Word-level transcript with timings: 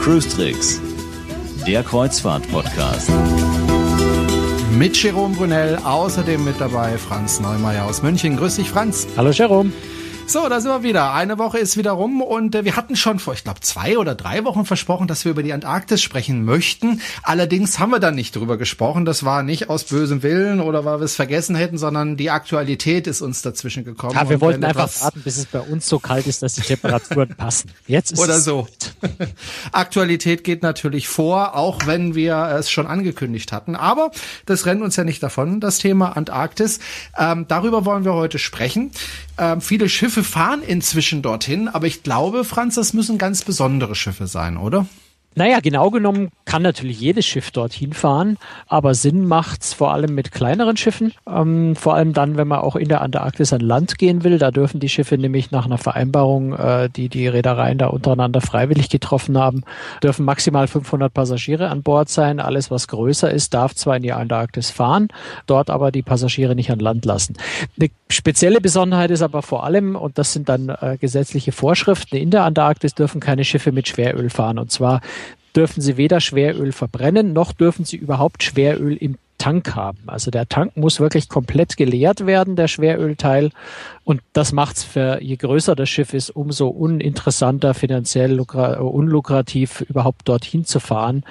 Cruise 0.00 0.28
Tricks, 0.28 0.82
der 1.66 1.82
Kreuzfahrt-Podcast. 1.82 3.10
Mit 4.76 5.02
Jerome 5.02 5.34
Brunel, 5.34 5.78
außerdem 5.82 6.44
mit 6.44 6.60
dabei 6.60 6.98
Franz 6.98 7.40
Neumeier 7.40 7.86
aus 7.86 8.02
München. 8.02 8.36
Grüß 8.36 8.56
dich, 8.56 8.68
Franz. 8.68 9.06
Hallo, 9.16 9.30
Jerome. 9.30 9.72
So, 10.28 10.48
da 10.48 10.60
sind 10.60 10.72
wir 10.72 10.82
wieder. 10.82 11.14
Eine 11.14 11.38
Woche 11.38 11.58
ist 11.58 11.76
wieder 11.76 11.92
rum 11.92 12.20
und 12.20 12.56
äh, 12.56 12.64
wir 12.64 12.74
hatten 12.74 12.96
schon 12.96 13.20
vor, 13.20 13.32
ich 13.34 13.44
glaube, 13.44 13.60
zwei 13.60 13.96
oder 13.96 14.16
drei 14.16 14.44
Wochen 14.44 14.64
versprochen, 14.64 15.06
dass 15.06 15.24
wir 15.24 15.30
über 15.30 15.44
die 15.44 15.52
Antarktis 15.52 16.02
sprechen 16.02 16.44
möchten. 16.44 17.00
Allerdings 17.22 17.78
haben 17.78 17.90
wir 17.90 18.00
dann 18.00 18.16
nicht 18.16 18.34
drüber 18.34 18.56
gesprochen. 18.56 19.04
Das 19.04 19.24
war 19.24 19.44
nicht 19.44 19.70
aus 19.70 19.84
bösem 19.84 20.24
Willen 20.24 20.60
oder 20.60 20.84
weil 20.84 20.98
wir 20.98 21.04
es 21.04 21.14
vergessen 21.14 21.54
hätten, 21.54 21.78
sondern 21.78 22.16
die 22.16 22.30
Aktualität 22.30 23.06
ist 23.06 23.22
uns 23.22 23.42
dazwischen 23.42 23.84
gekommen. 23.84 24.14
Ja, 24.14 24.28
wir 24.28 24.40
wollten 24.40 24.64
einfach 24.64 24.90
warten, 25.00 25.22
bis 25.22 25.36
es 25.36 25.46
bei 25.46 25.60
uns 25.60 25.88
so 25.88 26.00
kalt 26.00 26.26
ist, 26.26 26.42
dass 26.42 26.54
die 26.54 26.62
Temperaturen 26.62 27.28
passen. 27.36 27.70
Jetzt 27.86 28.10
ist 28.10 28.18
oder 28.18 28.40
so. 28.40 28.66
Aktualität 29.70 30.42
geht 30.42 30.64
natürlich 30.64 31.06
vor, 31.06 31.54
auch 31.54 31.86
wenn 31.86 32.16
wir 32.16 32.36
es 32.58 32.68
schon 32.68 32.88
angekündigt 32.88 33.52
hatten. 33.52 33.76
Aber 33.76 34.10
das 34.44 34.66
rennt 34.66 34.82
uns 34.82 34.96
ja 34.96 35.04
nicht 35.04 35.22
davon, 35.22 35.60
das 35.60 35.78
Thema 35.78 36.16
Antarktis. 36.16 36.80
Ähm, 37.16 37.44
darüber 37.46 37.84
wollen 37.84 38.04
wir 38.04 38.14
heute 38.14 38.40
sprechen. 38.40 38.90
Ähm, 39.38 39.60
viele 39.60 39.88
Schiffe 39.88 40.24
fahren 40.24 40.62
inzwischen 40.62 41.22
dorthin, 41.22 41.68
aber 41.68 41.86
ich 41.86 42.02
glaube, 42.02 42.44
Franz, 42.44 42.76
das 42.76 42.92
müssen 42.92 43.18
ganz 43.18 43.42
besondere 43.42 43.94
Schiffe 43.94 44.26
sein, 44.26 44.56
oder? 44.56 44.86
Naja, 45.38 45.60
genau 45.60 45.90
genommen 45.90 46.30
kann 46.46 46.62
natürlich 46.62 46.98
jedes 46.98 47.26
Schiff 47.26 47.50
dorthin 47.50 47.92
fahren, 47.92 48.38
aber 48.68 48.94
Sinn 48.94 49.26
macht's 49.26 49.74
vor 49.74 49.92
allem 49.92 50.14
mit 50.14 50.32
kleineren 50.32 50.78
Schiffen. 50.78 51.12
Ähm, 51.28 51.76
vor 51.76 51.94
allem 51.94 52.14
dann, 52.14 52.38
wenn 52.38 52.48
man 52.48 52.60
auch 52.60 52.74
in 52.74 52.88
der 52.88 53.02
Antarktis 53.02 53.52
an 53.52 53.60
Land 53.60 53.98
gehen 53.98 54.24
will. 54.24 54.38
Da 54.38 54.50
dürfen 54.50 54.80
die 54.80 54.88
Schiffe 54.88 55.18
nämlich 55.18 55.50
nach 55.50 55.66
einer 55.66 55.76
Vereinbarung, 55.76 56.54
äh, 56.54 56.88
die 56.88 57.10
die 57.10 57.28
Reedereien 57.28 57.76
da 57.76 57.88
untereinander 57.88 58.40
freiwillig 58.40 58.88
getroffen 58.88 59.36
haben, 59.36 59.62
dürfen 60.02 60.24
maximal 60.24 60.68
500 60.68 61.12
Passagiere 61.12 61.68
an 61.68 61.82
Bord 61.82 62.08
sein. 62.08 62.40
Alles, 62.40 62.70
was 62.70 62.88
größer 62.88 63.30
ist, 63.30 63.52
darf 63.52 63.74
zwar 63.74 63.96
in 63.96 64.02
die 64.02 64.12
Antarktis 64.12 64.70
fahren, 64.70 65.08
dort 65.46 65.68
aber 65.68 65.92
die 65.92 66.02
Passagiere 66.02 66.54
nicht 66.54 66.70
an 66.70 66.78
Land 66.78 67.04
lassen. 67.04 67.34
Eine 67.78 67.90
spezielle 68.08 68.62
Besonderheit 68.62 69.10
ist 69.10 69.20
aber 69.20 69.42
vor 69.42 69.64
allem, 69.64 69.96
und 69.96 70.16
das 70.16 70.32
sind 70.32 70.48
dann 70.48 70.70
äh, 70.70 70.96
gesetzliche 70.98 71.52
Vorschriften, 71.52 72.16
in 72.16 72.30
der 72.30 72.44
Antarktis 72.44 72.94
dürfen 72.94 73.20
keine 73.20 73.44
Schiffe 73.44 73.70
mit 73.70 73.86
Schweröl 73.86 74.30
fahren. 74.30 74.58
Und 74.58 74.70
zwar 74.70 75.02
dürfen 75.56 75.80
sie 75.80 75.96
weder 75.96 76.20
Schweröl 76.20 76.72
verbrennen, 76.72 77.32
noch 77.32 77.52
dürfen 77.52 77.84
sie 77.84 77.96
überhaupt 77.96 78.42
Schweröl 78.42 78.96
im 78.96 79.16
Tank 79.38 79.74
haben. 79.74 79.98
Also 80.06 80.30
der 80.30 80.48
Tank 80.48 80.76
muss 80.76 81.00
wirklich 81.00 81.28
komplett 81.28 81.76
geleert 81.76 82.26
werden, 82.26 82.56
der 82.56 82.68
Schwerölteil. 82.68 83.50
Und 84.06 84.22
das 84.34 84.52
macht 84.52 84.76
es 84.76 84.84
für, 84.84 85.20
je 85.20 85.34
größer 85.34 85.74
das 85.74 85.88
Schiff 85.88 86.14
ist, 86.14 86.30
umso 86.30 86.68
uninteressanter, 86.68 87.74
finanziell 87.74 88.38
unlukrativ, 88.38 89.80
überhaupt 89.80 90.28
dorthin 90.28 90.64
zu 90.64 90.78
fahren. 90.78 91.24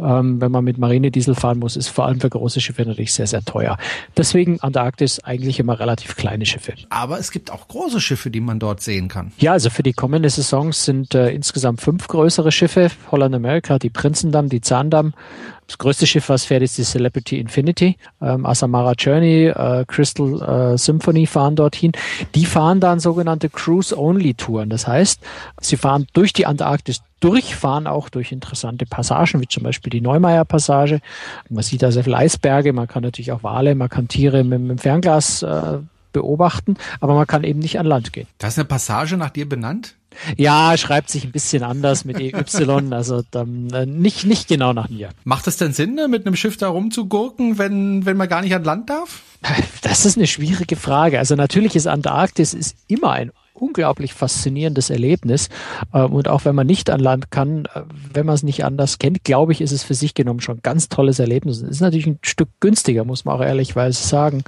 Ähm, 0.00 0.40
wenn 0.40 0.50
man 0.50 0.64
mit 0.64 0.78
Marinediesel 0.78 1.34
fahren 1.34 1.58
muss, 1.58 1.76
ist 1.76 1.88
vor 1.88 2.06
allem 2.06 2.22
für 2.22 2.30
große 2.30 2.62
Schiffe 2.62 2.86
natürlich 2.86 3.12
sehr, 3.12 3.26
sehr 3.26 3.42
teuer. 3.42 3.76
Deswegen 4.16 4.60
Antarktis 4.60 5.22
eigentlich 5.22 5.60
immer 5.60 5.78
relativ 5.78 6.16
kleine 6.16 6.46
Schiffe. 6.46 6.72
Aber 6.88 7.18
es 7.18 7.32
gibt 7.32 7.52
auch 7.52 7.68
große 7.68 8.00
Schiffe, 8.00 8.30
die 8.30 8.40
man 8.40 8.58
dort 8.58 8.80
sehen 8.80 9.08
kann. 9.08 9.32
Ja, 9.36 9.52
also 9.52 9.68
für 9.68 9.82
die 9.82 9.92
kommende 9.92 10.30
Saison 10.30 10.72
sind 10.72 11.14
äh, 11.14 11.28
insgesamt 11.32 11.82
fünf 11.82 12.08
größere 12.08 12.50
Schiffe. 12.50 12.90
Holland 13.10 13.34
America, 13.34 13.78
die 13.78 13.90
Prinzendamm, 13.90 14.48
die 14.48 14.62
Zahndamm 14.62 15.12
das 15.72 15.78
größte 15.78 16.06
Schiff, 16.06 16.28
was 16.28 16.44
fährt, 16.44 16.62
ist 16.62 16.76
die 16.76 16.82
Celebrity 16.82 17.38
Infinity. 17.38 17.96
Ähm, 18.20 18.44
Asamara 18.44 18.92
Journey, 18.92 19.46
äh, 19.46 19.86
Crystal 19.86 20.74
äh, 20.74 20.76
Symphony 20.76 21.26
fahren 21.26 21.56
dorthin. 21.56 21.92
Die 22.34 22.46
fahren 22.46 22.80
dann 22.80 23.00
sogenannte 23.00 23.48
Cruise-Only-Touren. 23.48 24.70
Das 24.70 24.86
heißt, 24.86 25.20
sie 25.60 25.76
fahren 25.76 26.06
durch 26.12 26.32
die 26.32 26.46
Antarktis 26.46 27.02
durch, 27.20 27.54
fahren 27.54 27.86
auch 27.86 28.08
durch 28.08 28.32
interessante 28.32 28.84
Passagen, 28.84 29.40
wie 29.40 29.46
zum 29.46 29.62
Beispiel 29.62 29.90
die 29.90 30.00
Neumeier-Passage. 30.00 31.00
Man 31.48 31.62
sieht 31.62 31.82
da 31.82 31.92
sehr 31.92 32.04
viele 32.04 32.16
Eisberge, 32.16 32.72
man 32.72 32.88
kann 32.88 33.02
natürlich 33.02 33.32
auch 33.32 33.42
Wale, 33.42 33.74
man 33.74 33.88
kann 33.88 34.08
Tiere 34.08 34.42
mit, 34.44 34.60
mit 34.60 34.70
dem 34.70 34.78
Fernglas 34.78 35.42
äh, 35.42 35.78
beobachten, 36.12 36.76
aber 37.00 37.14
man 37.14 37.26
kann 37.26 37.44
eben 37.44 37.60
nicht 37.60 37.78
an 37.78 37.86
Land 37.86 38.12
gehen. 38.12 38.26
Das 38.38 38.54
ist 38.54 38.58
eine 38.58 38.66
Passage 38.66 39.16
nach 39.16 39.30
dir 39.30 39.48
benannt? 39.48 39.94
Ja, 40.36 40.76
schreibt 40.76 41.10
sich 41.10 41.24
ein 41.24 41.32
bisschen 41.32 41.62
anders 41.62 42.04
mit 42.04 42.18
EY, 42.20 42.34
also 42.92 43.22
dann, 43.30 43.70
äh, 43.70 43.86
nicht, 43.86 44.24
nicht 44.24 44.48
genau 44.48 44.72
nach 44.72 44.88
mir. 44.88 45.10
Macht 45.24 45.46
es 45.46 45.56
denn 45.56 45.72
Sinn, 45.72 45.94
ne, 45.94 46.08
mit 46.08 46.26
einem 46.26 46.36
Schiff 46.36 46.56
da 46.56 46.68
rumzugurken, 46.68 47.58
wenn, 47.58 48.06
wenn 48.06 48.16
man 48.16 48.28
gar 48.28 48.42
nicht 48.42 48.54
an 48.54 48.64
Land 48.64 48.90
darf? 48.90 49.22
Das 49.82 50.06
ist 50.06 50.16
eine 50.16 50.26
schwierige 50.26 50.76
Frage. 50.76 51.18
Also 51.18 51.34
natürlich 51.34 51.76
ist 51.76 51.86
Antarktis 51.86 52.54
ist 52.54 52.76
immer 52.86 53.10
ein 53.10 53.32
unglaublich 53.62 54.12
faszinierendes 54.12 54.90
Erlebnis. 54.90 55.48
Ähm, 55.94 56.12
und 56.12 56.28
auch 56.28 56.44
wenn 56.44 56.54
man 56.54 56.66
nicht 56.66 56.90
an 56.90 57.00
Land 57.00 57.30
kann, 57.30 57.66
äh, 57.66 57.82
wenn 58.12 58.26
man 58.26 58.34
es 58.34 58.42
nicht 58.42 58.64
anders 58.64 58.98
kennt, 58.98 59.24
glaube 59.24 59.52
ich, 59.52 59.60
ist 59.60 59.72
es 59.72 59.84
für 59.84 59.94
sich 59.94 60.14
genommen 60.14 60.40
schon 60.40 60.58
ein 60.58 60.62
ganz 60.62 60.88
tolles 60.88 61.18
Erlebnis. 61.18 61.62
Es 61.62 61.70
ist 61.70 61.80
natürlich 61.80 62.06
ein 62.06 62.18
Stück 62.22 62.48
günstiger, 62.60 63.04
muss 63.04 63.24
man 63.24 63.36
auch 63.36 63.42
ehrlichweise 63.42 64.02
sagen. 64.02 64.42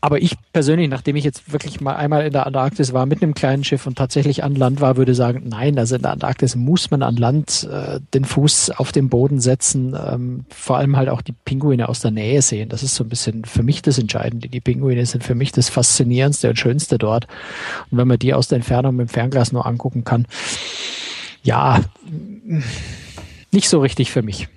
Aber 0.00 0.20
ich 0.22 0.36
persönlich, 0.52 0.88
nachdem 0.88 1.16
ich 1.16 1.24
jetzt 1.24 1.52
wirklich 1.52 1.80
mal 1.80 1.96
einmal 1.96 2.26
in 2.26 2.32
der 2.32 2.46
Antarktis 2.46 2.92
war 2.92 3.06
mit 3.06 3.22
einem 3.22 3.34
kleinen 3.34 3.62
Schiff 3.62 3.86
und 3.86 3.98
tatsächlich 3.98 4.42
an 4.42 4.54
Land 4.54 4.80
war, 4.80 4.96
würde 4.96 5.14
sagen, 5.14 5.42
nein, 5.48 5.78
also 5.78 5.96
in 5.96 6.02
der 6.02 6.12
Antarktis 6.12 6.56
muss 6.56 6.90
man 6.90 7.02
an 7.02 7.16
Land 7.16 7.68
äh, 7.70 8.00
den 8.14 8.24
Fuß 8.24 8.70
auf 8.70 8.92
den 8.92 9.10
Boden 9.10 9.40
setzen, 9.40 9.94
ähm, 9.94 10.46
vor 10.48 10.78
allem 10.78 10.96
halt 10.96 11.10
auch 11.10 11.20
die 11.20 11.34
Pinguine 11.44 11.88
aus 11.88 12.00
der 12.00 12.10
Nähe 12.10 12.40
sehen. 12.40 12.70
Das 12.70 12.82
ist 12.82 12.94
so 12.94 13.04
ein 13.04 13.08
bisschen 13.08 13.44
für 13.44 13.62
mich 13.62 13.82
das 13.82 13.98
Entscheidende. 13.98 14.48
Die 14.48 14.60
Pinguine 14.60 15.04
sind 15.04 15.24
für 15.24 15.34
mich 15.34 15.52
das 15.52 15.68
Faszinierendste 15.68 16.48
und 16.48 16.58
Schönste 16.58 16.98
dort. 16.98 17.26
Und 17.90 17.98
wenn 17.98 18.08
man 18.08 18.18
die 18.18 18.32
aus 18.32 18.45
der 18.48 18.56
Entfernung 18.56 18.96
mit 18.96 19.08
dem 19.08 19.12
Fernglas 19.12 19.52
nur 19.52 19.66
angucken 19.66 20.04
kann. 20.04 20.26
Ja, 21.42 21.80
nicht 23.52 23.68
so 23.68 23.80
richtig 23.80 24.10
für 24.10 24.22
mich. 24.22 24.48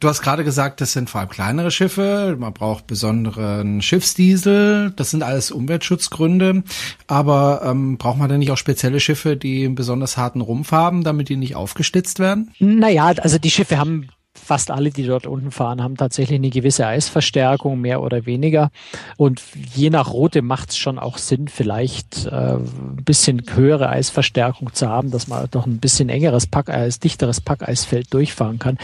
Du 0.00 0.08
hast 0.08 0.22
gerade 0.22 0.44
gesagt, 0.44 0.80
das 0.80 0.92
sind 0.92 1.10
vor 1.10 1.20
allem 1.20 1.30
kleinere 1.30 1.72
Schiffe, 1.72 2.36
man 2.38 2.52
braucht 2.52 2.86
besonderen 2.86 3.82
Schiffsdiesel, 3.82 4.92
das 4.94 5.10
sind 5.10 5.24
alles 5.24 5.50
Umweltschutzgründe, 5.50 6.62
aber 7.08 7.62
ähm, 7.64 7.98
braucht 7.98 8.18
man 8.18 8.28
denn 8.28 8.38
nicht 8.38 8.52
auch 8.52 8.56
spezielle 8.56 9.00
Schiffe, 9.00 9.36
die 9.36 9.64
einen 9.64 9.74
besonders 9.74 10.16
harten 10.16 10.40
Rumpf 10.40 10.70
haben, 10.70 11.02
damit 11.02 11.28
die 11.28 11.36
nicht 11.36 11.56
aufgestitzt 11.56 12.20
werden? 12.20 12.52
Naja, 12.60 13.06
also 13.06 13.38
die 13.38 13.50
Schiffe 13.50 13.78
haben 13.78 14.08
fast 14.38 14.70
alle, 14.70 14.90
die 14.90 15.04
dort 15.04 15.26
unten 15.26 15.50
fahren, 15.50 15.82
haben 15.82 15.96
tatsächlich 15.96 16.38
eine 16.38 16.50
gewisse 16.50 16.86
Eisverstärkung, 16.86 17.80
mehr 17.80 18.02
oder 18.02 18.26
weniger. 18.26 18.70
Und 19.16 19.42
je 19.74 19.90
nach 19.90 20.12
Route 20.12 20.42
macht 20.42 20.70
es 20.70 20.78
schon 20.78 20.98
auch 20.98 21.18
Sinn, 21.18 21.48
vielleicht 21.48 22.26
äh, 22.26 22.54
ein 22.54 23.02
bisschen 23.04 23.42
höhere 23.54 23.88
Eisverstärkung 23.88 24.72
zu 24.72 24.88
haben, 24.88 25.10
dass 25.10 25.28
man 25.28 25.48
doch 25.50 25.66
ein 25.66 25.78
bisschen 25.78 26.08
engeres 26.08 26.46
Packeis, 26.46 26.98
dichteres 26.98 27.40
Packeisfeld 27.40 28.12
durchfahren 28.12 28.58
kann. 28.58 28.78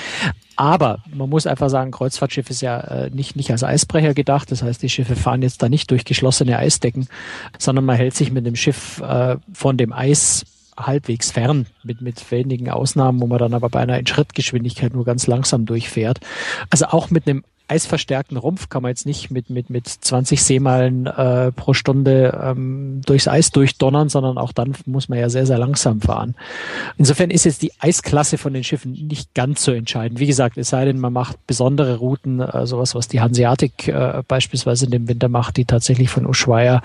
Aber 0.56 0.98
man 1.12 1.28
muss 1.28 1.46
einfach 1.46 1.68
sagen, 1.68 1.90
Kreuzfahrtschiff 1.90 2.48
ist 2.50 2.62
ja 2.62 2.78
äh, 2.80 3.10
nicht, 3.10 3.34
nicht 3.34 3.50
als 3.50 3.64
Eisbrecher 3.64 4.14
gedacht. 4.14 4.50
Das 4.52 4.62
heißt, 4.62 4.82
die 4.82 4.88
Schiffe 4.88 5.16
fahren 5.16 5.42
jetzt 5.42 5.62
da 5.62 5.68
nicht 5.68 5.90
durch 5.90 6.04
geschlossene 6.04 6.58
Eisdecken, 6.58 7.08
sondern 7.58 7.84
man 7.84 7.96
hält 7.96 8.14
sich 8.14 8.30
mit 8.30 8.46
dem 8.46 8.56
Schiff 8.56 9.00
äh, 9.00 9.36
von 9.52 9.76
dem 9.76 9.92
Eis 9.92 10.44
halbwegs 10.76 11.30
fern, 11.30 11.66
mit, 11.82 12.00
mit 12.00 12.30
wenigen 12.30 12.70
Ausnahmen, 12.70 13.20
wo 13.20 13.26
man 13.26 13.38
dann 13.38 13.54
aber 13.54 13.68
bei 13.68 13.80
einer 13.80 14.00
Schrittgeschwindigkeit 14.06 14.94
nur 14.94 15.04
ganz 15.04 15.26
langsam 15.26 15.66
durchfährt. 15.66 16.20
Also 16.70 16.86
auch 16.86 17.10
mit 17.10 17.26
einem 17.26 17.44
eisverstärkten 17.66 18.36
Rumpf 18.36 18.68
kann 18.68 18.82
man 18.82 18.90
jetzt 18.90 19.06
nicht 19.06 19.30
mit, 19.30 19.48
mit, 19.48 19.70
mit 19.70 19.88
20 19.88 20.42
Seemeilen 20.42 21.06
äh, 21.06 21.50
pro 21.50 21.72
Stunde 21.72 22.38
ähm, 22.42 23.00
durchs 23.06 23.26
Eis 23.26 23.50
durchdonnern, 23.52 24.10
sondern 24.10 24.36
auch 24.36 24.52
dann 24.52 24.74
muss 24.84 25.08
man 25.08 25.18
ja 25.18 25.30
sehr, 25.30 25.46
sehr 25.46 25.58
langsam 25.58 26.02
fahren. 26.02 26.34
Insofern 26.98 27.30
ist 27.30 27.44
jetzt 27.44 27.62
die 27.62 27.72
Eisklasse 27.78 28.36
von 28.36 28.52
den 28.52 28.64
Schiffen 28.64 28.92
nicht 28.92 29.34
ganz 29.34 29.64
so 29.64 29.72
entscheidend. 29.72 30.20
Wie 30.20 30.26
gesagt, 30.26 30.58
es 30.58 30.68
sei 30.68 30.84
denn, 30.84 30.98
man 30.98 31.12
macht 31.14 31.46
besondere 31.46 31.96
Routen, 31.96 32.40
äh, 32.40 32.66
sowas, 32.66 32.94
was 32.94 33.08
die 33.08 33.22
Hanseatic 33.22 33.88
äh, 33.88 34.22
beispielsweise 34.28 34.84
in 34.84 34.90
dem 34.90 35.08
Winter 35.08 35.28
macht, 35.28 35.56
die 35.56 35.64
tatsächlich 35.64 36.10
von 36.10 36.26
Ushuaia 36.26 36.82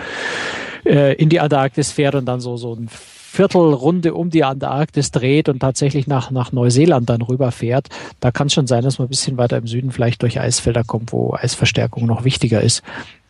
äh, 0.85 1.13
in 1.15 1.27
die 1.27 1.41
Antarktis 1.41 1.91
fährt 1.91 2.15
und 2.15 2.25
dann 2.25 2.39
so, 2.39 2.55
so 2.55 2.73
ein 2.75 2.89
Viertelrunde 3.31 4.15
um 4.15 4.31
die 4.31 4.43
Antarktis 4.43 5.11
dreht 5.11 5.49
und 5.49 5.59
tatsächlich 5.59 6.07
nach, 6.07 6.31
nach 6.31 6.51
Neuseeland 6.51 7.09
dann 7.09 7.21
rüberfährt, 7.21 7.87
da 8.19 8.31
kann 8.31 8.47
es 8.47 8.53
schon 8.53 8.65
sein, 8.65 8.83
dass 8.83 8.97
man 8.97 9.05
ein 9.05 9.09
bisschen 9.09 9.37
weiter 9.37 9.57
im 9.57 9.67
Süden 9.67 9.91
vielleicht 9.91 10.23
durch 10.23 10.39
Eisfelder 10.39 10.83
kommt, 10.83 11.13
wo 11.13 11.35
Eisverstärkung 11.35 12.07
noch 12.07 12.23
wichtiger 12.23 12.61
ist. 12.61 12.81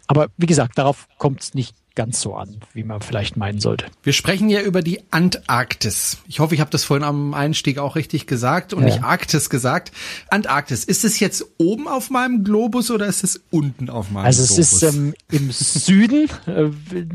Aber 0.07 0.27
wie 0.37 0.45
gesagt, 0.45 0.77
darauf 0.77 1.07
kommt 1.17 1.41
es 1.41 1.53
nicht 1.53 1.75
ganz 1.99 2.21
so 2.21 2.33
an, 2.33 2.61
wie 2.73 2.85
man 2.85 3.01
vielleicht 3.01 3.35
meinen 3.35 3.59
sollte. 3.59 3.87
Wir 4.03 4.13
sprechen 4.13 4.49
ja 4.49 4.61
über 4.61 4.81
die 4.81 5.01
Antarktis. 5.11 6.19
Ich 6.29 6.39
hoffe, 6.39 6.55
ich 6.55 6.61
habe 6.61 6.71
das 6.71 6.85
vorhin 6.85 7.03
am 7.03 7.33
Einstieg 7.33 7.77
auch 7.77 7.97
richtig 7.97 8.25
gesagt 8.25 8.73
und 8.73 8.83
ja. 8.83 8.85
nicht 8.85 9.03
Arktis 9.03 9.49
gesagt. 9.49 9.91
Antarktis, 10.29 10.85
ist 10.85 11.03
es 11.03 11.19
jetzt 11.19 11.43
oben 11.57 11.89
auf 11.89 12.09
meinem 12.09 12.45
Globus 12.45 12.89
oder 12.89 13.05
ist 13.05 13.25
es 13.25 13.41
unten 13.51 13.89
auf 13.89 14.11
meinem 14.11 14.27
also 14.27 14.45
Globus? 14.45 14.57
Also 14.57 14.61
es 14.61 14.83
ist 14.83 14.95
ähm, 14.95 15.13
im 15.29 15.51
Süden, 15.51 16.29
äh, 16.47 16.69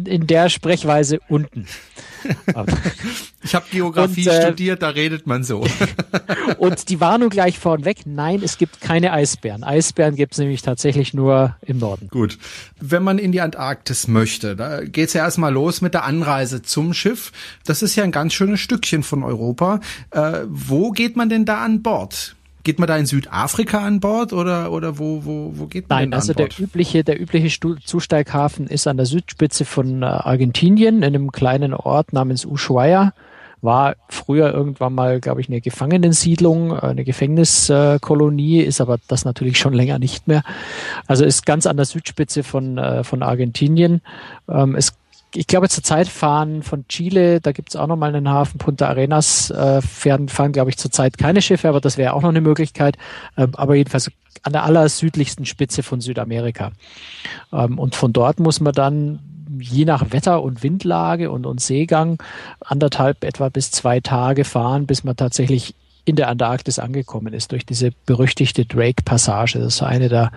in 0.07 0.27
der 0.27 0.51
Sprechweise 0.51 1.19
unten. 1.31 1.67
ich 3.43 3.55
habe 3.55 3.67
Geografie 3.71 4.29
und, 4.29 4.35
äh, 4.35 4.43
studiert, 4.43 4.83
da 4.83 4.91
redet 4.91 5.27
man 5.27 5.45
so. 5.45 5.67
und 6.59 6.89
die 6.89 7.01
Warnung 7.01 7.29
gleich 7.29 7.59
vorneweg, 7.59 8.07
nein, 8.07 8.41
es 8.43 8.59
gibt 8.59 8.81
keine 8.81 9.13
Eisbären. 9.13 9.65
Eisbären 9.65 10.17
gibt 10.17 10.33
es 10.33 10.39
nämlich 10.39 10.63
tatsächlich 10.63 11.15
nur 11.15 11.57
im 11.63 11.79
Norden. 11.79 12.09
Gut. 12.09 12.39
Wenn 12.81 13.03
man 13.03 13.19
in 13.19 13.33
die 13.33 13.41
Antarktis 13.41 14.09
möchte, 14.09 14.57
da 14.57 14.74
geht's 14.83 15.13
ja 15.13 15.25
erstmal 15.25 15.53
los 15.53 15.81
mit 15.81 15.95
der 15.95 16.05
Anreise 16.05 16.63
zum 16.63 16.95
Schiff. 16.95 17.33
Das 17.65 17.83
ist 17.83 17.97
ja 17.97 18.05
ein 18.05 18.13
ganz 18.13 18.35
schönes 18.35 18.61
Stückchen 18.61 19.03
von 19.03 19.23
Europa. 19.23 19.81
Äh, 20.11 20.41
wo 20.49 20.91
geht 20.91 21.17
man 21.17 21.29
denn 21.29 21.45
da 21.45 21.65
an 21.65 21.83
Bord? 21.83 22.37
Geht 22.63 22.79
man 22.79 22.89
da 22.89 22.97
in 22.97 23.05
Südafrika 23.05 23.85
an 23.85 24.01
Bord 24.01 24.33
oder, 24.33 24.73
oder 24.73 24.99
wo, 24.99 25.25
wo, 25.25 25.53
wo 25.55 25.67
geht 25.67 25.89
man 25.89 25.99
Nein, 25.99 26.11
denn 26.11 26.15
also 26.15 26.33
an 26.33 26.37
Bord? 26.37 26.59
der 26.59 26.65
übliche, 26.65 27.05
der 27.05 27.21
übliche 27.21 27.61
Zusteighafen 27.85 28.67
ist 28.67 28.87
an 28.87 28.97
der 28.97 29.07
Südspitze 29.07 29.65
von 29.65 30.03
äh, 30.03 30.07
Argentinien, 30.07 30.99
in 30.99 31.05
einem 31.05 31.31
kleinen 31.31 31.75
Ort 31.75 32.13
namens 32.13 32.47
Ushuaia. 32.47 33.13
War 33.65 33.97
früher 34.09 34.53
irgendwann 34.53 34.95
mal, 34.95 35.21
glaube 35.21 35.41
ich, 35.41 35.49
eine 35.49 35.61
Gefangenensiedlung, 35.61 36.71
äh, 36.71 36.81
eine 36.81 37.05
Gefängniskolonie, 37.05 38.61
ist 38.61 38.81
aber 38.81 38.99
das 39.09 39.25
natürlich 39.25 39.59
schon 39.59 39.73
länger 39.73 39.99
nicht 39.99 40.29
mehr. 40.29 40.43
Also 41.07 41.25
ist 41.25 41.47
ganz 41.47 41.67
an 41.67 41.77
der 41.77 41.87
Südspitze 41.87 42.45
von, 42.45 42.79
äh, 42.79 43.03
von 43.05 43.23
Argentinien. 43.23 44.01
Ähm, 44.49 44.77
es 44.77 44.93
ich 45.37 45.47
glaube, 45.47 45.69
zurzeit 45.69 46.09
fahren 46.09 46.63
von 46.63 46.87
Chile, 46.89 47.41
da 47.41 47.53
gibt's 47.53 47.77
auch 47.77 47.87
noch 47.87 47.97
mal 47.97 48.15
einen 48.15 48.29
Hafen, 48.29 48.59
Punta 48.59 48.89
Arenas, 48.89 49.51
äh, 49.51 49.83
fahren, 49.83 50.29
fahren 50.29 50.53
glaube 50.53 50.71
ich, 50.71 50.77
zurzeit 50.77 51.19
keine 51.19 51.43
Schiffe, 51.43 51.69
aber 51.69 51.81
das 51.81 51.99
wäre 51.99 52.13
auch 52.13 52.23
noch 52.23 52.29
eine 52.29 52.41
Möglichkeit. 52.41 52.97
Ähm, 53.37 53.51
aber 53.55 53.75
jedenfalls 53.75 54.11
an 54.43 54.53
der 54.53 54.65
allersüdlichsten 54.65 55.47
Spitze 55.47 55.83
von 55.83 56.01
Südamerika. 56.01 56.73
Ähm, 57.53 57.79
und 57.79 57.97
von 57.97 58.13
dort 58.13 58.39
muss 58.39 58.61
man 58.61 58.75
dann 58.75 59.19
je 59.61 59.85
nach 59.85 60.13
Wetter 60.13 60.43
und 60.43 60.63
Windlage 60.63 61.31
und, 61.31 61.47
und 61.47 61.61
Seegang 61.61 62.23
anderthalb 62.61 63.25
etwa 63.25 63.49
bis 63.49 63.71
zwei 63.71 64.01
Tage 64.01 64.45
fahren, 64.45 64.87
bis 64.87 65.05
man 65.05 65.17
tatsächlich 65.17 65.75
in 66.05 66.17
der 66.17 66.29
Antarktis 66.29 66.79
angekommen 66.79 67.33
ist, 67.33 67.53
durch 67.53 67.65
diese 67.65 67.91
berüchtigte 68.07 68.67
Drake-Passage. 68.67 69.59
Das 69.59 69.77
ist 69.77 69.83
eine 69.83 70.09
der 70.09 70.33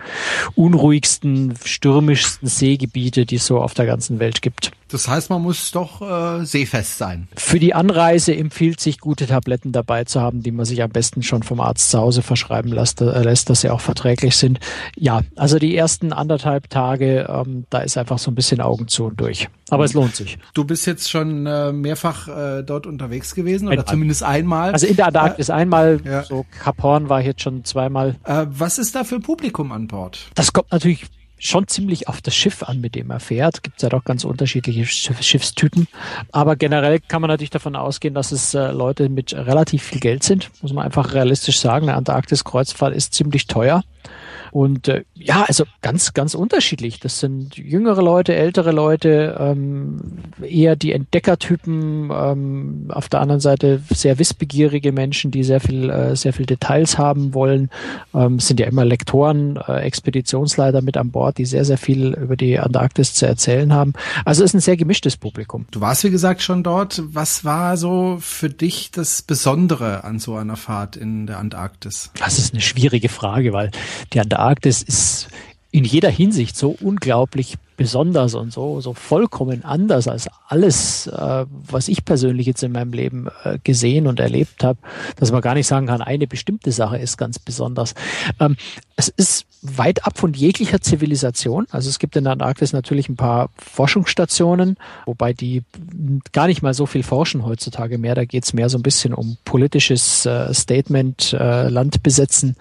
unruhigsten, 0.55 1.55
stürmischsten 1.63 2.47
Seegebiete, 2.47 3.25
die 3.25 3.35
es 3.35 3.45
so 3.45 3.59
auf 3.59 3.73
der 3.73 3.85
ganzen 3.85 4.19
Welt 4.19 4.41
gibt. 4.41 4.71
Das 4.89 5.07
heißt, 5.07 5.29
man 5.29 5.41
muss 5.41 5.71
doch 5.71 6.01
äh, 6.01 6.45
seefest 6.45 6.97
sein. 6.97 7.27
Für 7.35 7.59
die 7.59 7.73
Anreise 7.73 8.35
empfiehlt 8.35 8.79
sich, 8.79 8.99
gute 8.99 9.27
Tabletten 9.27 9.71
dabei 9.71 10.05
zu 10.05 10.21
haben, 10.21 10.41
die 10.41 10.51
man 10.51 10.65
sich 10.65 10.81
am 10.81 10.89
besten 10.89 11.23
schon 11.23 11.43
vom 11.43 11.59
Arzt 11.59 11.91
zu 11.91 11.99
Hause 11.99 12.21
verschreiben 12.21 12.71
lässt, 12.71 13.01
äh, 13.01 13.21
lässt 13.21 13.49
dass 13.49 13.61
sie 13.61 13.69
auch 13.69 13.81
verträglich 13.81 14.35
sind. 14.35 14.59
Ja, 14.95 15.21
also 15.35 15.59
die 15.59 15.75
ersten 15.75 16.13
anderthalb 16.13 16.69
Tage, 16.69 17.27
ähm, 17.29 17.65
da 17.69 17.79
ist 17.79 17.97
einfach 17.97 18.17
so 18.17 18.31
ein 18.31 18.35
bisschen 18.35 18.61
Augen 18.61 18.87
zu 18.87 19.05
und 19.05 19.19
durch. 19.19 19.49
Aber 19.69 19.83
es 19.83 19.93
lohnt 19.93 20.15
sich. 20.15 20.37
Du 20.53 20.63
bist 20.63 20.87
jetzt 20.87 21.09
schon 21.09 21.45
äh, 21.45 21.73
mehrfach 21.73 22.27
äh, 22.27 22.63
dort 22.63 22.87
unterwegs 22.87 23.35
gewesen 23.35 23.67
oder 23.67 23.85
zumindest 23.85 24.23
einmal. 24.23 24.71
Also 24.71 24.87
in 24.87 24.95
der 24.95 25.07
Antarktis 25.07 25.49
äh, 25.49 25.53
einmal, 25.53 25.99
ja. 26.05 26.23
so 26.23 26.45
Kap 26.63 26.81
Horn 26.81 27.09
war 27.09 27.19
ich 27.19 27.27
jetzt 27.27 27.41
schon 27.41 27.65
zweimal. 27.65 28.15
Äh, 28.23 28.45
was 28.47 28.77
ist 28.77 28.95
da 28.95 29.03
für 29.03 29.19
Publikum 29.19 29.71
an 29.73 29.87
Bord? 29.87 30.19
Das 30.35 30.53
kommt 30.53 30.71
natürlich 30.71 31.07
schon 31.39 31.67
ziemlich 31.67 32.07
auf 32.07 32.21
das 32.21 32.35
Schiff 32.35 32.63
an, 32.63 32.81
mit 32.81 32.95
dem 32.95 33.11
er 33.11 33.19
fährt. 33.19 33.63
Gibt 33.63 33.77
es 33.77 33.83
ja 33.83 33.89
doch 33.89 34.03
ganz 34.03 34.23
unterschiedliche 34.23 34.85
Schiffstypen. 34.85 35.87
Aber 36.31 36.55
generell 36.55 36.99
kann 36.99 37.21
man 37.21 37.29
natürlich 37.29 37.49
davon 37.49 37.75
ausgehen, 37.75 38.13
dass 38.13 38.31
es 38.31 38.53
äh, 38.53 38.71
Leute 38.71 39.09
mit 39.09 39.33
relativ 39.33 39.83
viel 39.83 39.99
Geld 39.99 40.23
sind. 40.23 40.49
Muss 40.61 40.73
man 40.73 40.85
einfach 40.85 41.13
realistisch 41.13 41.59
sagen. 41.59 41.89
Eine 41.89 41.97
Antarktis-Kreuzfahrt 41.97 42.95
ist 42.95 43.13
ziemlich 43.13 43.47
teuer. 43.47 43.83
Und 44.57 44.87
äh, 44.87 45.03
ja, 45.13 45.45
also 45.47 45.65
ganz, 45.81 46.15
ganz 46.15 46.33
unterschiedlich. 46.33 46.99
Das 46.99 47.19
sind 47.19 47.57
jüngere 47.57 48.01
Leute, 48.01 48.35
ältere 48.35 48.71
Leute, 48.71 49.37
ähm, 49.39 49.99
eher 50.41 50.75
die 50.75 50.93
Entdeckertypen, 50.93 52.09
ähm, 52.11 52.87
auf 52.89 53.07
der 53.07 53.21
anderen 53.21 53.39
Seite 53.39 53.83
sehr 53.91 54.17
wissbegierige 54.17 54.91
Menschen, 54.91 55.29
die 55.29 55.43
sehr 55.43 55.59
viel, 55.59 55.91
äh, 55.91 56.15
sehr 56.15 56.33
viel 56.33 56.47
Details 56.47 56.97
haben 56.97 57.35
wollen. 57.35 57.69
Ähm, 58.15 58.39
sind 58.39 58.59
ja 58.59 58.65
immer 58.65 58.83
Lektoren, 58.83 59.57
äh, 59.57 59.81
Expeditionsleiter 59.81 60.81
mit 60.81 60.97
an 60.97 61.11
Bord, 61.11 61.37
die 61.37 61.45
sehr, 61.45 61.63
sehr 61.63 61.77
viel 61.77 62.15
über 62.15 62.35
die 62.35 62.57
Antarktis 62.57 63.13
zu 63.13 63.27
erzählen 63.27 63.71
haben. 63.73 63.93
Also 64.25 64.43
es 64.43 64.49
ist 64.49 64.53
ein 64.55 64.61
sehr 64.61 64.77
gemischtes 64.77 65.17
Publikum. 65.17 65.67
Du 65.69 65.81
warst, 65.81 66.03
wie 66.03 66.09
gesagt, 66.09 66.41
schon 66.41 66.63
dort. 66.63 67.03
Was 67.05 67.45
war 67.45 67.77
so 67.77 68.17
für 68.19 68.49
dich 68.49 68.89
das 68.89 69.21
Besondere 69.21 70.03
an 70.03 70.17
so 70.17 70.33
einer 70.33 70.55
Fahrt 70.55 70.95
in 70.95 71.27
der 71.27 71.37
Antarktis? 71.37 72.09
Das 72.17 72.39
ist 72.39 72.53
eine 72.53 72.61
schwierige 72.61 73.09
Frage, 73.09 73.53
weil 73.53 73.69
die 74.13 74.19
Antarktis 74.19 74.46
Antarktis 74.47 74.81
ist 74.81 75.27
in 75.71 75.83
jeder 75.83 76.09
Hinsicht 76.09 76.55
so 76.55 76.75
unglaublich 76.79 77.57
besonders 77.75 78.33
und 78.33 78.51
so, 78.51 78.79
so 78.79 78.93
vollkommen 78.93 79.63
anders 79.65 80.07
als 80.07 80.29
alles, 80.47 81.07
äh, 81.07 81.45
was 81.49 81.89
ich 81.89 82.05
persönlich 82.05 82.47
jetzt 82.47 82.63
in 82.63 82.71
meinem 82.71 82.93
Leben 82.93 83.27
äh, 83.43 83.59
gesehen 83.63 84.07
und 84.07 84.19
erlebt 84.19 84.63
habe, 84.63 84.79
dass 85.17 85.31
man 85.31 85.41
gar 85.41 85.53
nicht 85.53 85.67
sagen 85.67 85.87
kann, 85.87 86.01
eine 86.01 86.25
bestimmte 86.25 86.71
Sache 86.71 86.97
ist 86.97 87.17
ganz 87.17 87.37
besonders. 87.37 87.93
Ähm, 88.39 88.55
es 88.95 89.09
ist 89.09 89.45
weit 89.61 90.05
ab 90.05 90.17
von 90.17 90.33
jeglicher 90.33 90.81
Zivilisation. 90.81 91.67
Also 91.69 91.89
es 91.89 91.99
gibt 91.99 92.15
in 92.15 92.23
der 92.23 92.33
Antarktis 92.33 92.73
natürlich 92.73 93.09
ein 93.09 93.15
paar 93.15 93.49
Forschungsstationen, 93.57 94.77
wobei 95.05 95.33
die 95.33 95.63
gar 96.31 96.47
nicht 96.47 96.61
mal 96.63 96.73
so 96.73 96.85
viel 96.85 97.03
forschen 97.03 97.45
heutzutage 97.45 97.97
mehr. 97.97 98.15
Da 98.15 98.25
geht 98.25 98.45
es 98.45 98.53
mehr 98.53 98.69
so 98.69 98.77
ein 98.79 98.83
bisschen 98.83 99.13
um 99.13 99.37
politisches 99.45 100.25
äh, 100.25 100.53
Statement, 100.53 101.33
äh, 101.33 101.69
Land 101.69 102.01
besetzen, 102.01 102.55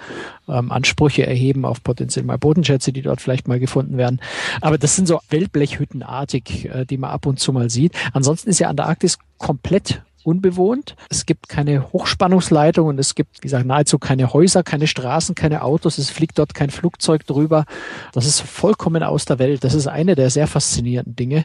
ähm, 0.48 0.70
Ansprüche 0.70 1.26
erheben 1.26 1.64
auf 1.64 1.82
potenziell 1.82 2.24
mal 2.24 2.38
Bodenschätze, 2.38 2.92
die 2.92 3.02
dort 3.02 3.20
vielleicht 3.20 3.48
mal 3.48 3.60
gefunden 3.60 3.96
werden. 3.96 4.20
Aber 4.60 4.78
das 4.78 4.96
sind 4.96 5.08
so 5.08 5.20
Wellblechhüttenartig, 5.30 6.66
äh, 6.66 6.84
die 6.84 6.98
man 6.98 7.10
ab 7.10 7.26
und 7.26 7.38
zu 7.38 7.52
mal 7.52 7.70
sieht. 7.70 7.92
Ansonsten 8.12 8.50
ist 8.50 8.58
ja 8.58 8.68
Antarktis 8.68 9.18
komplett 9.38 10.02
unbewohnt. 10.26 10.96
Es 11.08 11.24
gibt 11.24 11.48
keine 11.48 11.92
Hochspannungsleitung 11.92 12.88
und 12.88 12.98
es 12.98 13.14
gibt, 13.14 13.42
wie 13.42 13.46
gesagt, 13.46 13.64
nahezu 13.64 13.98
keine 13.98 14.32
Häuser, 14.32 14.62
keine 14.62 14.86
Straßen, 14.86 15.34
keine 15.34 15.62
Autos. 15.62 15.98
Es 15.98 16.10
fliegt 16.10 16.38
dort 16.38 16.52
kein 16.52 16.70
Flugzeug 16.70 17.26
drüber. 17.26 17.64
Das 18.12 18.26
ist 18.26 18.40
vollkommen 18.40 19.02
aus 19.02 19.24
der 19.24 19.38
Welt. 19.38 19.62
Das 19.62 19.74
ist 19.74 19.86
eine 19.86 20.16
der 20.16 20.30
sehr 20.30 20.48
faszinierenden 20.48 21.14
Dinge, 21.14 21.44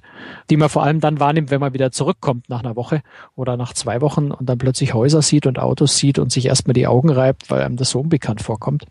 die 0.50 0.58
man 0.58 0.70
vor 0.70 0.84
allem 0.84 1.00
dann 1.00 1.20
wahrnimmt, 1.20 1.52
wenn 1.52 1.60
man 1.60 1.74
wieder 1.74 1.92
zurückkommt 1.92 2.50
nach 2.50 2.62
einer 2.62 2.76
Woche 2.76 3.02
oder 3.36 3.56
nach 3.56 3.74
zwei 3.74 4.02
Wochen 4.02 4.32
und 4.32 4.50
dann 4.50 4.58
plötzlich 4.58 4.94
Häuser 4.94 5.22
sieht 5.22 5.46
und 5.46 5.60
Autos 5.60 5.98
sieht 5.98 6.18
und 6.18 6.32
sich 6.32 6.48
erstmal 6.48 6.74
die 6.74 6.88
Augen 6.88 7.12
reibt, 7.12 7.52
weil 7.52 7.62
einem 7.62 7.78
das 7.78 7.92
so 7.92 8.00
unbekannt 8.00 8.42
vorkommt. 8.42 8.86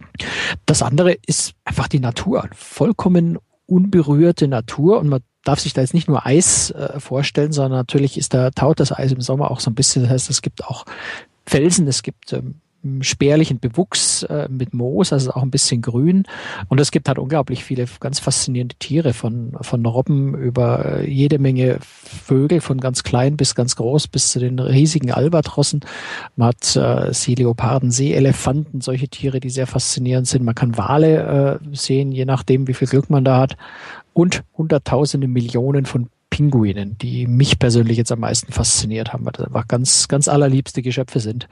Das 0.67 0.83
andere 0.83 1.17
ist 1.27 1.55
einfach 1.65 1.89
die 1.89 2.01
Natur. 2.01 2.49
Vollkommen 2.55 3.39
unberührte 3.67 4.49
Natur 4.49 4.99
und 4.99 5.09
man 5.09 5.21
darf 5.45 5.61
sich 5.61 5.73
da 5.73 5.81
jetzt 5.81 5.95
nicht 5.95 6.09
nur 6.09 6.27
Eis 6.27 6.71
äh, 6.71 7.01
vorstellen, 7.01 7.53
sondern 7.53 7.79
natürlich 7.79 8.19
ist 8.19 8.35
da 8.35 8.51
taut 8.51 8.81
das 8.81 8.93
Eis 8.93 9.13
im 9.13 9.21
Sommer 9.21 9.51
auch 9.51 9.61
so 9.61 9.71
ein 9.71 9.75
bisschen. 9.75 10.03
Das 10.03 10.13
heißt, 10.13 10.31
es 10.31 10.43
gibt 10.43 10.65
auch 10.65 10.85
Felsen, 11.47 11.87
es 11.89 12.03
gibt 12.03 12.33
ähm, 12.33 12.57
spärlichen 13.01 13.61
Bewuchs 13.61 14.23
äh, 14.23 14.49
mit 14.51 14.73
Moos, 14.73 15.13
also 15.13 15.33
auch 15.33 15.43
ein 15.43 15.51
bisschen 15.51 15.83
grün. 15.83 16.25
Und 16.69 16.81
es 16.81 16.91
gibt 16.91 17.09
halt 17.09 17.19
unglaublich 17.19 17.63
viele 17.63 17.85
ganz 18.01 18.19
faszinierende 18.19 18.77
Tiere, 18.77 19.13
von, 19.13 19.53
von 19.61 19.85
Robben 19.85 20.35
über 20.35 21.01
äh, 21.01 21.11
jede 21.11 21.39
Menge 21.39 21.79
Vögel, 21.81 22.61
von 22.61 22.79
ganz 22.79 23.03
klein 23.03 23.37
bis 23.37 23.55
ganz 23.55 23.77
groß, 23.77 24.09
bis 24.09 24.33
zu 24.33 24.39
den 24.39 24.59
riesigen 24.59 25.13
Albatrossen. 25.13 25.81
Man 26.37 26.49
hat 26.49 26.77
äh, 26.77 27.13
Seeleoparden, 27.13 27.91
Seeelefanten, 27.91 28.81
solche 28.81 29.09
Tiere, 29.09 29.41
die 29.41 29.51
sehr 29.51 29.67
faszinierend 29.67 30.27
sind. 30.27 30.45
Man 30.45 30.55
kann 30.55 30.79
Wale 30.79 31.61
äh, 31.63 31.77
sehen, 31.77 32.13
je 32.13 32.25
nachdem, 32.25 32.67
wie 32.67 32.75
viel 32.75 32.89
Glück 32.89 33.11
man 33.11 33.25
da 33.25 33.39
hat 33.39 33.57
und 34.13 34.43
Hunderttausende 34.57 35.29
Millionen 35.29 35.87
von 35.87 36.09
Pinguinen, 36.31 36.97
die 36.99 37.27
mich 37.27 37.59
persönlich 37.59 37.99
jetzt 37.99 38.13
am 38.13 38.21
meisten 38.21 38.53
fasziniert 38.53 39.13
haben, 39.13 39.25
weil 39.25 39.33
das 39.33 39.47
einfach 39.47 39.69
ganz, 39.69 40.09
ganz 40.09 40.29
allerliebste 40.29 40.81
Geschöpfe 40.81 41.21
sind 41.21 41.49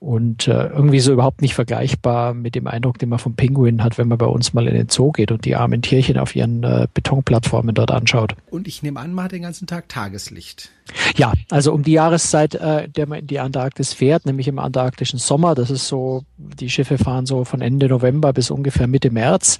und 0.00 0.48
äh, 0.48 0.68
irgendwie 0.68 1.00
so 1.00 1.12
überhaupt 1.12 1.42
nicht 1.42 1.54
vergleichbar 1.54 2.32
mit 2.32 2.54
dem 2.54 2.66
Eindruck, 2.66 2.98
den 2.98 3.10
man 3.10 3.18
vom 3.18 3.34
Pinguin 3.34 3.84
hat, 3.84 3.98
wenn 3.98 4.08
man 4.08 4.16
bei 4.16 4.26
uns 4.26 4.54
mal 4.54 4.66
in 4.66 4.74
den 4.74 4.88
Zoo 4.88 5.12
geht 5.12 5.30
und 5.30 5.44
die 5.44 5.56
armen 5.56 5.82
Tierchen 5.82 6.18
auf 6.18 6.34
ihren 6.34 6.64
äh, 6.64 6.86
Betonplattformen 6.92 7.74
dort 7.74 7.90
anschaut. 7.90 8.34
Und 8.50 8.66
ich 8.66 8.82
nehme 8.82 8.98
an, 8.98 9.12
man 9.12 9.26
hat 9.26 9.32
den 9.32 9.42
ganzen 9.42 9.66
Tag 9.66 9.90
Tageslicht. 9.90 10.70
Ja, 11.16 11.32
also 11.50 11.72
um 11.72 11.82
die 11.82 11.92
Jahreszeit, 11.92 12.54
äh, 12.54 12.88
der 12.88 13.06
man 13.06 13.20
in 13.20 13.26
die 13.26 13.40
Antarktis 13.40 13.92
fährt, 13.92 14.26
nämlich 14.26 14.48
im 14.48 14.58
antarktischen 14.58 15.18
Sommer, 15.18 15.54
das 15.54 15.70
ist 15.70 15.88
so, 15.88 16.24
die 16.36 16.70
Schiffe 16.70 16.98
fahren 16.98 17.26
so 17.26 17.44
von 17.44 17.60
Ende 17.60 17.88
November 17.88 18.32
bis 18.32 18.50
ungefähr 18.50 18.86
Mitte 18.86 19.10
März, 19.10 19.58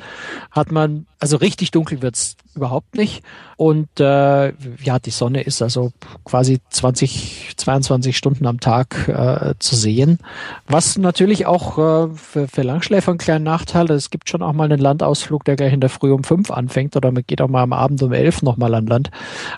hat 0.50 0.72
man, 0.72 1.06
also 1.18 1.36
richtig 1.36 1.70
dunkel 1.70 2.02
wird's 2.02 2.36
überhaupt 2.54 2.96
nicht. 2.96 3.22
Und 3.56 4.00
äh, 4.00 4.52
ja, 4.82 4.98
die 4.98 5.10
Sonne 5.10 5.42
ist 5.42 5.60
also 5.62 5.92
quasi 6.24 6.60
20, 6.70 7.54
22 7.56 8.16
Stunden 8.16 8.46
am 8.46 8.58
Tag 8.58 9.08
äh, 9.08 9.54
zu 9.58 9.76
sehen. 9.76 10.18
Was 10.66 10.96
natürlich 10.96 11.46
auch 11.46 11.78
äh, 11.78 12.14
für, 12.14 12.48
für 12.48 12.62
Langschläfer 12.62 13.12
einen 13.12 13.18
kleinen 13.18 13.44
Nachteil. 13.44 13.90
Es 13.90 14.10
gibt 14.10 14.28
schon 14.28 14.42
auch 14.42 14.52
mal 14.52 14.64
einen 14.64 14.80
Landausflug, 14.80 15.44
der 15.44 15.56
gleich 15.56 15.72
in 15.72 15.80
der 15.80 15.90
Früh 15.90 16.10
um 16.10 16.24
fünf 16.24 16.50
anfängt 16.50 16.96
oder 16.96 17.12
man 17.12 17.22
geht 17.26 17.40
auch 17.42 17.48
mal 17.48 17.62
am 17.62 17.72
Abend 17.72 18.02
um 18.02 18.12
elf 18.12 18.42
nochmal 18.42 18.74
an 18.74 18.86
Land. 18.86 19.10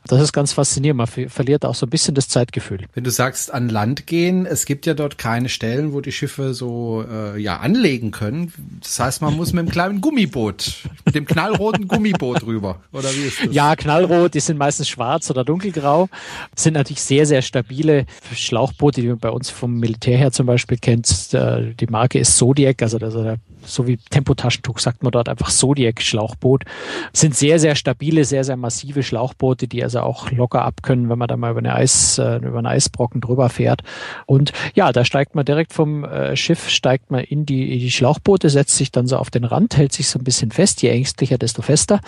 Das 0.07 0.21
ist 0.21 0.33
ganz 0.33 0.53
faszinierend. 0.53 0.99
Man 0.99 1.29
verliert 1.29 1.62
auch 1.65 1.75
so 1.75 1.87
ein 1.87 1.91
bisschen 1.91 2.15
das 2.15 2.29
Zeitgefühl. 2.29 2.81
Wenn 2.95 3.05
du 3.05 3.11
sagst 3.11 3.53
an 3.53 3.69
Land 3.69 4.07
gehen, 4.07 4.47
es 4.47 4.67
gibt 4.67 4.87
ja 4.87 4.95
dort 4.95 5.19
keine 5.19 5.49
Stellen, 5.49 5.93
wo 5.93 6.01
die 6.01 6.13
Schiffe 6.13 6.55
so 6.55 7.05
äh, 7.11 7.41
ja 7.41 7.59
anlegen 7.59 8.11
können. 8.11 8.53
Das 8.81 8.99
heißt, 8.99 9.23
man 9.23 9.37
muss 9.37 9.53
mit 9.53 9.61
einem 9.61 9.71
kleinen 9.71 10.01
Gummiboot, 10.01 10.89
mit 11.05 11.15
dem 11.15 11.27
knallroten 11.27 11.89
Gummiboot 11.89 12.45
rüber. 12.45 12.81
Oder 12.93 13.15
wie 13.15 13.23
ist 13.23 13.45
das? 13.45 13.55
Ja, 13.55 13.77
knallrot, 13.77 14.35
die 14.35 14.41
sind 14.41 14.59
meistens 14.59 14.89
schwarz 14.89 15.31
oder 15.31 15.45
dunkelgrau. 15.45 16.09
Das 16.55 16.65
sind 16.65 16.75
natürlich 16.75 17.03
sehr, 17.03 17.27
sehr 17.27 17.43
stabile 17.43 18.07
Schlauchboote, 18.35 19.01
die 19.01 19.09
man 19.09 19.19
bei 19.19 19.31
uns 19.31 19.51
vom 19.51 19.79
Militär 19.79 20.19
her 20.19 20.33
zum 20.33 20.47
Beispiel 20.47 20.79
kennt. 20.79 21.33
Die 21.33 21.87
Marke 21.89 22.19
ist 22.19 22.37
Zodiac, 22.37 22.83
also 22.83 22.99
der 22.99 23.39
so 23.65 23.87
wie 23.87 23.97
Tempotaschentuch 23.97 24.79
sagt 24.79 25.03
man 25.03 25.13
dort 25.13 25.29
einfach 25.29 25.51
Zodiac-Schlauchboot. 25.51 26.65
Sind 27.13 27.35
sehr, 27.35 27.59
sehr 27.59 27.75
stabile, 27.75 28.25
sehr, 28.25 28.45
sehr 28.45 28.57
massive 28.57 29.03
Schlauchboote, 29.03 29.69
die 29.69 29.83
also 29.83 30.01
auch 30.01 30.31
locker 30.31 30.65
abkönnen, 30.65 31.09
wenn 31.09 31.19
man 31.19 31.29
da 31.29 31.37
mal 31.43 31.51
über, 31.51 31.59
eine 31.59 31.75
Eis, 31.75 32.17
äh, 32.19 32.37
über 32.37 32.59
einen 32.59 32.67
Eisbrocken 32.67 33.21
drüber 33.21 33.51
fährt. 33.51 33.83
Und 34.25 34.53
ja, 34.75 34.93
da 34.93 35.05
steigt 35.05 35.35
man 35.35 35.45
direkt 35.45 35.75
vom 35.75 36.05
äh, 36.05 36.37
Schiff, 36.37 36.71
steigt 36.71 37.11
man 37.11 37.21
in 37.21 37.45
die, 37.45 37.75
in 37.75 37.81
die 37.81 37.91
Schlauchboote, 37.91 38.49
setzt 38.49 38.77
sich 38.77 38.91
dann 38.91 39.07
so 39.07 39.19
auf 39.19 39.31
den 39.31 39.45
Rand, 39.45 39.77
hält 39.77 39.93
sich 39.93 40.09
so 40.09 40.19
ein 40.19 40.25
bisschen 40.25 40.51
fest, 40.51 40.81
je 40.81 40.89
ängstlicher, 40.89 41.37
desto 41.37 41.61
fester 41.61 42.01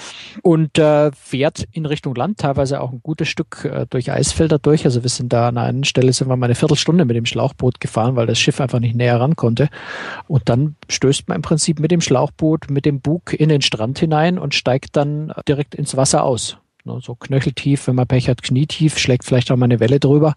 und 0.43 0.79
äh, 0.79 1.11
fährt 1.13 1.67
in 1.73 1.85
Richtung 1.85 2.15
Land, 2.15 2.39
teilweise 2.39 2.81
auch 2.81 2.93
ein 2.93 3.01
gutes 3.03 3.29
Stück 3.29 3.65
äh, 3.65 3.87
durch 3.91 4.11
Eisfelder 4.11 4.59
durch. 4.59 4.85
Also 4.87 5.03
wir 5.03 5.11
sind 5.11 5.33
da 5.33 5.49
an 5.49 5.59
einer 5.59 5.85
Stelle, 5.85 6.13
sind 6.13 6.29
wir 6.29 6.37
mal 6.37 6.47
eine 6.47 6.55
Viertelstunde 6.55 7.05
mit 7.05 7.17
dem 7.17 7.27
Schlauchboot 7.27 7.81
gefahren, 7.81 8.17
weil 8.17 8.27
das 8.27 8.39
Schiff 8.39 8.61
einfach 8.61 8.81
nicht 8.81 8.95
näher 8.95 9.21
ran 9.21 9.37
konnte. 9.37 9.69
Und 10.29 10.49
dann 10.49 10.77
stößt 10.89 11.29
man 11.29 11.37
im 11.37 11.43
Prinzip 11.43 11.81
mit 11.81 11.91
dem 11.91 12.01
Schlauchboot, 12.01 12.71
mit 12.71 12.85
dem 12.87 13.01
Bug 13.01 13.33
in 13.33 13.49
den 13.49 13.63
Strand 13.63 13.99
hinein 13.99 14.39
und 14.39 14.55
steigt 14.55 14.97
dann 14.97 15.33
direkt 15.49 15.75
ins 15.75 15.97
Wasser 15.97 16.23
aus. 16.25 16.59
So 16.87 17.15
knöcheltief, 17.15 17.87
wenn 17.87 17.95
man 17.95 18.07
Pech 18.07 18.29
hat, 18.29 18.43
knietief, 18.43 18.99
schlägt 18.99 19.25
vielleicht 19.25 19.51
auch 19.51 19.57
mal 19.57 19.65
eine 19.65 19.81
Welle 19.81 20.01
drüber. 20.01 20.35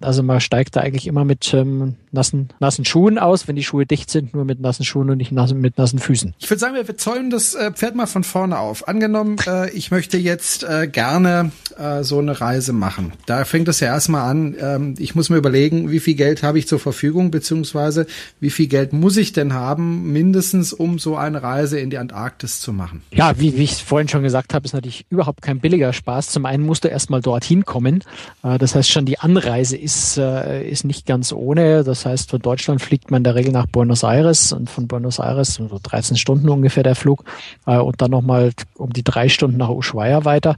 Also 0.00 0.22
man 0.22 0.40
steigt 0.40 0.76
da 0.76 0.80
eigentlich 0.80 1.06
immer 1.06 1.26
mit 1.26 1.52
ähm, 1.52 1.96
nassen, 2.10 2.48
nassen 2.58 2.86
Schuhen 2.86 3.18
aus, 3.18 3.48
wenn 3.48 3.56
die 3.56 3.62
Schuhe 3.62 3.84
dicht 3.84 4.08
sind, 4.10 4.32
nur 4.32 4.46
mit 4.46 4.60
nassen 4.60 4.86
Schuhen 4.86 5.10
und 5.10 5.18
nicht 5.18 5.30
nassen, 5.30 5.60
mit 5.60 5.76
nassen 5.76 5.98
Füßen. 5.98 6.34
Ich 6.38 6.48
würde 6.48 6.58
sagen, 6.58 6.74
wir 6.74 6.96
zäumen 6.96 7.28
das 7.28 7.54
äh, 7.54 7.70
Pferd 7.72 7.96
mal 7.96 8.06
von 8.06 8.24
vorne 8.24 8.58
auf. 8.58 8.88
Angenommen, 8.88 9.36
äh, 9.46 9.70
ich 9.72 9.90
möchte 9.90 10.16
jetzt 10.16 10.64
äh, 10.64 10.88
gerne 10.88 11.52
äh, 11.80 12.04
so 12.04 12.18
eine 12.18 12.40
Reise 12.40 12.72
machen. 12.72 13.12
Da 13.26 13.44
fängt 13.44 13.68
es 13.68 13.80
ja 13.80 13.88
erstmal 13.88 14.30
an, 14.30 14.54
ähm, 14.60 14.94
ich 14.98 15.14
muss 15.14 15.30
mir 15.30 15.36
überlegen, 15.36 15.90
wie 15.90 16.00
viel 16.00 16.14
Geld 16.14 16.42
habe 16.42 16.58
ich 16.58 16.68
zur 16.68 16.78
Verfügung, 16.78 17.30
beziehungsweise 17.30 18.06
wie 18.38 18.50
viel 18.50 18.66
Geld 18.66 18.92
muss 18.92 19.16
ich 19.16 19.32
denn 19.32 19.54
haben, 19.54 20.12
mindestens 20.12 20.72
um 20.72 20.98
so 20.98 21.16
eine 21.16 21.42
Reise 21.42 21.80
in 21.80 21.90
die 21.90 21.98
Antarktis 21.98 22.60
zu 22.60 22.72
machen. 22.72 23.02
Ja, 23.12 23.38
wie, 23.38 23.56
wie 23.56 23.64
ich 23.64 23.82
vorhin 23.82 24.08
schon 24.08 24.22
gesagt 24.22 24.54
habe, 24.54 24.66
ist 24.66 24.74
natürlich 24.74 25.06
überhaupt 25.10 25.42
kein 25.42 25.60
billiger 25.60 25.92
Spaß. 25.92 26.28
Zum 26.28 26.46
einen 26.46 26.64
musst 26.64 26.84
du 26.84 26.88
erstmal 26.88 27.22
dorthin 27.22 27.64
kommen. 27.64 28.04
Äh, 28.42 28.58
das 28.58 28.74
heißt, 28.74 28.90
schon 28.90 29.06
die 29.06 29.18
Anreise 29.18 29.76
ist, 29.76 30.18
äh, 30.18 30.68
ist 30.68 30.84
nicht 30.84 31.06
ganz 31.06 31.32
ohne. 31.32 31.84
Das 31.84 32.04
heißt, 32.04 32.30
von 32.30 32.40
Deutschland 32.40 32.82
fliegt 32.82 33.10
man 33.10 33.18
in 33.20 33.24
der 33.24 33.34
Regel 33.34 33.52
nach 33.52 33.66
Buenos 33.66 34.02
Aires 34.02 34.52
und 34.52 34.68
von 34.68 34.86
Buenos 34.86 35.18
Aires 35.18 35.54
so 35.54 35.80
13 35.82 36.16
Stunden 36.16 36.48
ungefähr 36.48 36.82
der 36.82 36.94
Flug 36.94 37.24
äh, 37.66 37.78
und 37.78 38.00
dann 38.02 38.10
nochmal 38.10 38.52
um 38.74 38.92
die 38.92 39.04
drei 39.04 39.28
Stunden 39.28 39.56
nach 39.56 39.70
Ushuaia 39.70 40.24
weiter. 40.24 40.56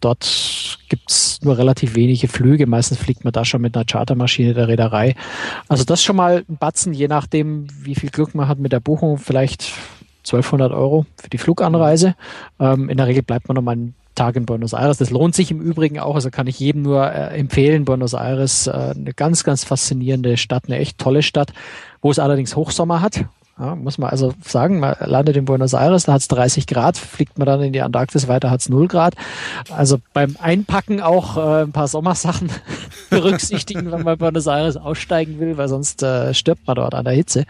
Dort 0.00 0.78
gibt's 0.88 1.40
nur 1.42 1.58
relativ 1.58 1.94
wenige 1.94 2.28
Flüge. 2.28 2.66
Meistens 2.66 2.98
fliegt 2.98 3.24
man 3.24 3.32
da 3.32 3.44
schon 3.44 3.60
mit 3.60 3.76
einer 3.76 3.84
Chartermaschine 3.84 4.54
der 4.54 4.68
Reederei. 4.68 5.14
Also 5.68 5.84
das 5.84 6.02
schon 6.02 6.16
mal 6.16 6.44
ein 6.48 6.56
Batzen, 6.56 6.92
je 6.92 7.08
nachdem, 7.08 7.66
wie 7.82 7.94
viel 7.94 8.10
Glück 8.10 8.34
man 8.34 8.48
hat 8.48 8.58
mit 8.58 8.72
der 8.72 8.80
Buchung. 8.80 9.18
Vielleicht 9.18 9.72
1200 10.20 10.72
Euro 10.72 11.06
für 11.16 11.30
die 11.30 11.38
Fluganreise. 11.38 12.14
Ähm, 12.60 12.88
in 12.88 12.96
der 12.96 13.06
Regel 13.06 13.22
bleibt 13.22 13.48
man 13.48 13.56
nochmal 13.56 13.74
einen 13.74 13.94
Tag 14.14 14.36
in 14.36 14.46
Buenos 14.46 14.72
Aires. 14.72 14.98
Das 14.98 15.10
lohnt 15.10 15.34
sich 15.34 15.50
im 15.50 15.60
Übrigen 15.60 15.98
auch. 15.98 16.14
Also 16.14 16.30
kann 16.30 16.46
ich 16.46 16.58
jedem 16.58 16.82
nur 16.82 17.10
äh, 17.10 17.38
empfehlen. 17.38 17.84
Buenos 17.84 18.14
Aires, 18.14 18.66
äh, 18.66 18.94
eine 18.96 19.12
ganz, 19.14 19.44
ganz 19.44 19.64
faszinierende 19.64 20.36
Stadt, 20.36 20.64
eine 20.66 20.78
echt 20.78 20.98
tolle 20.98 21.22
Stadt, 21.22 21.52
wo 22.02 22.10
es 22.10 22.18
allerdings 22.18 22.56
Hochsommer 22.56 23.00
hat. 23.00 23.24
Ja, 23.58 23.74
muss 23.74 23.98
man 23.98 24.10
also 24.10 24.34
sagen, 24.40 24.78
man 24.78 24.94
landet 25.00 25.36
in 25.36 25.44
Buenos 25.44 25.72
Aires, 25.72 26.04
da 26.04 26.12
hat 26.12 26.20
es 26.20 26.28
30 26.28 26.68
Grad, 26.68 26.96
fliegt 26.96 27.38
man 27.38 27.46
dann 27.46 27.60
in 27.60 27.72
die 27.72 27.82
Antarktis 27.82 28.28
weiter, 28.28 28.50
hat 28.50 28.60
es 28.60 28.68
0 28.68 28.86
Grad. 28.86 29.14
Also 29.70 29.98
beim 30.12 30.36
Einpacken 30.38 31.00
auch 31.00 31.36
äh, 31.36 31.62
ein 31.62 31.72
paar 31.72 31.88
Sommersachen 31.88 32.50
berücksichtigen, 33.10 33.90
wenn 33.90 34.04
man 34.04 34.16
Buenos 34.16 34.46
Aires 34.46 34.76
aussteigen 34.76 35.40
will, 35.40 35.56
weil 35.56 35.68
sonst 35.68 36.04
äh, 36.04 36.34
stirbt 36.34 36.68
man 36.68 36.76
dort 36.76 36.94
an 36.94 37.04
der 37.04 37.14
Hitze. 37.14 37.46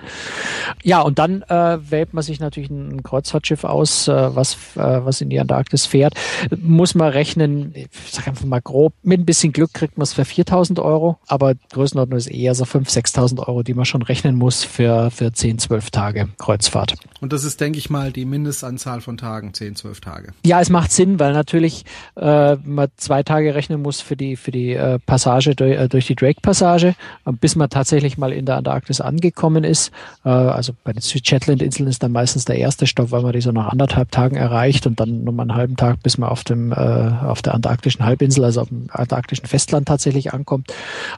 Ja, 0.82 1.02
und 1.02 1.18
dann 1.18 1.42
äh, 1.42 1.78
wählt 1.90 2.14
man 2.14 2.22
sich 2.22 2.40
natürlich 2.40 2.70
ein 2.70 3.02
Kreuzfahrtschiff 3.02 3.64
aus, 3.64 4.08
äh, 4.08 4.34
was, 4.34 4.54
äh, 4.76 5.04
was 5.04 5.20
in 5.20 5.28
die 5.28 5.40
Antarktis 5.40 5.84
fährt. 5.84 6.14
Muss 6.56 6.94
man 6.94 7.10
rechnen, 7.10 7.74
ich 7.74 7.88
sag 8.10 8.28
einfach 8.28 8.46
mal 8.46 8.62
grob, 8.62 8.94
mit 9.02 9.20
ein 9.20 9.26
bisschen 9.26 9.52
Glück 9.52 9.74
kriegt 9.74 9.98
man 9.98 10.04
es 10.04 10.14
für 10.14 10.24
4000 10.24 10.80
Euro, 10.80 11.18
aber 11.26 11.52
Größenordnung 11.70 12.16
ist 12.16 12.28
eher 12.28 12.54
so 12.54 12.64
5.000, 12.64 13.08
6.000 13.14 13.46
Euro, 13.46 13.62
die 13.62 13.74
man 13.74 13.84
schon 13.84 14.00
rechnen 14.00 14.36
muss 14.36 14.64
für, 14.64 15.10
für 15.10 15.32
10, 15.32 15.58
12 15.58 15.90
Tage. 15.98 16.28
Kreuzfahrt. 16.38 16.94
Und 17.20 17.32
das 17.32 17.44
ist, 17.44 17.60
denke 17.60 17.78
ich 17.78 17.90
mal, 17.90 18.12
die 18.12 18.24
Mindestanzahl 18.24 19.00
von 19.00 19.16
Tagen, 19.16 19.52
10, 19.52 19.74
12 19.76 20.00
Tage. 20.00 20.32
Ja, 20.44 20.60
es 20.60 20.70
macht 20.70 20.92
Sinn, 20.92 21.18
weil 21.18 21.32
natürlich 21.32 21.84
äh, 22.16 22.54
man 22.56 22.88
zwei 22.96 23.22
Tage 23.22 23.54
rechnen 23.54 23.82
muss 23.82 24.00
für 24.00 24.16
die, 24.16 24.36
für 24.36 24.52
die 24.52 24.74
äh, 24.74 24.98
Passage 25.00 25.56
durch, 25.56 25.76
äh, 25.76 25.88
durch 25.88 26.06
die 26.06 26.14
Drake-Passage, 26.14 26.94
bis 27.40 27.56
man 27.56 27.68
tatsächlich 27.68 28.16
mal 28.16 28.32
in 28.32 28.46
der 28.46 28.56
Antarktis 28.56 29.00
angekommen 29.00 29.64
ist. 29.64 29.90
Äh, 30.24 30.28
also 30.28 30.72
bei 30.84 30.92
den 30.92 31.02
Süd-Shetland-Inseln 31.02 31.88
ist 31.88 32.02
dann 32.02 32.12
meistens 32.12 32.44
der 32.44 32.56
erste 32.56 32.86
Stopp, 32.86 33.10
weil 33.10 33.22
man 33.22 33.32
die 33.32 33.40
so 33.40 33.50
nach 33.50 33.68
anderthalb 33.68 34.12
Tagen 34.12 34.36
erreicht 34.36 34.86
und 34.86 35.00
dann 35.00 35.24
nochmal 35.24 35.50
einen 35.50 35.56
halben 35.56 35.76
Tag, 35.76 36.02
bis 36.02 36.18
man 36.18 36.28
auf 36.28 36.44
dem 36.44 36.72
äh, 36.72 36.76
auf 36.76 37.42
der 37.42 37.54
antarktischen 37.54 38.04
Halbinsel, 38.04 38.44
also 38.44 38.60
auf 38.60 38.68
dem 38.68 38.88
antarktischen 38.90 39.46
Festland 39.46 39.88
tatsächlich 39.88 40.32
ankommt. 40.32 40.72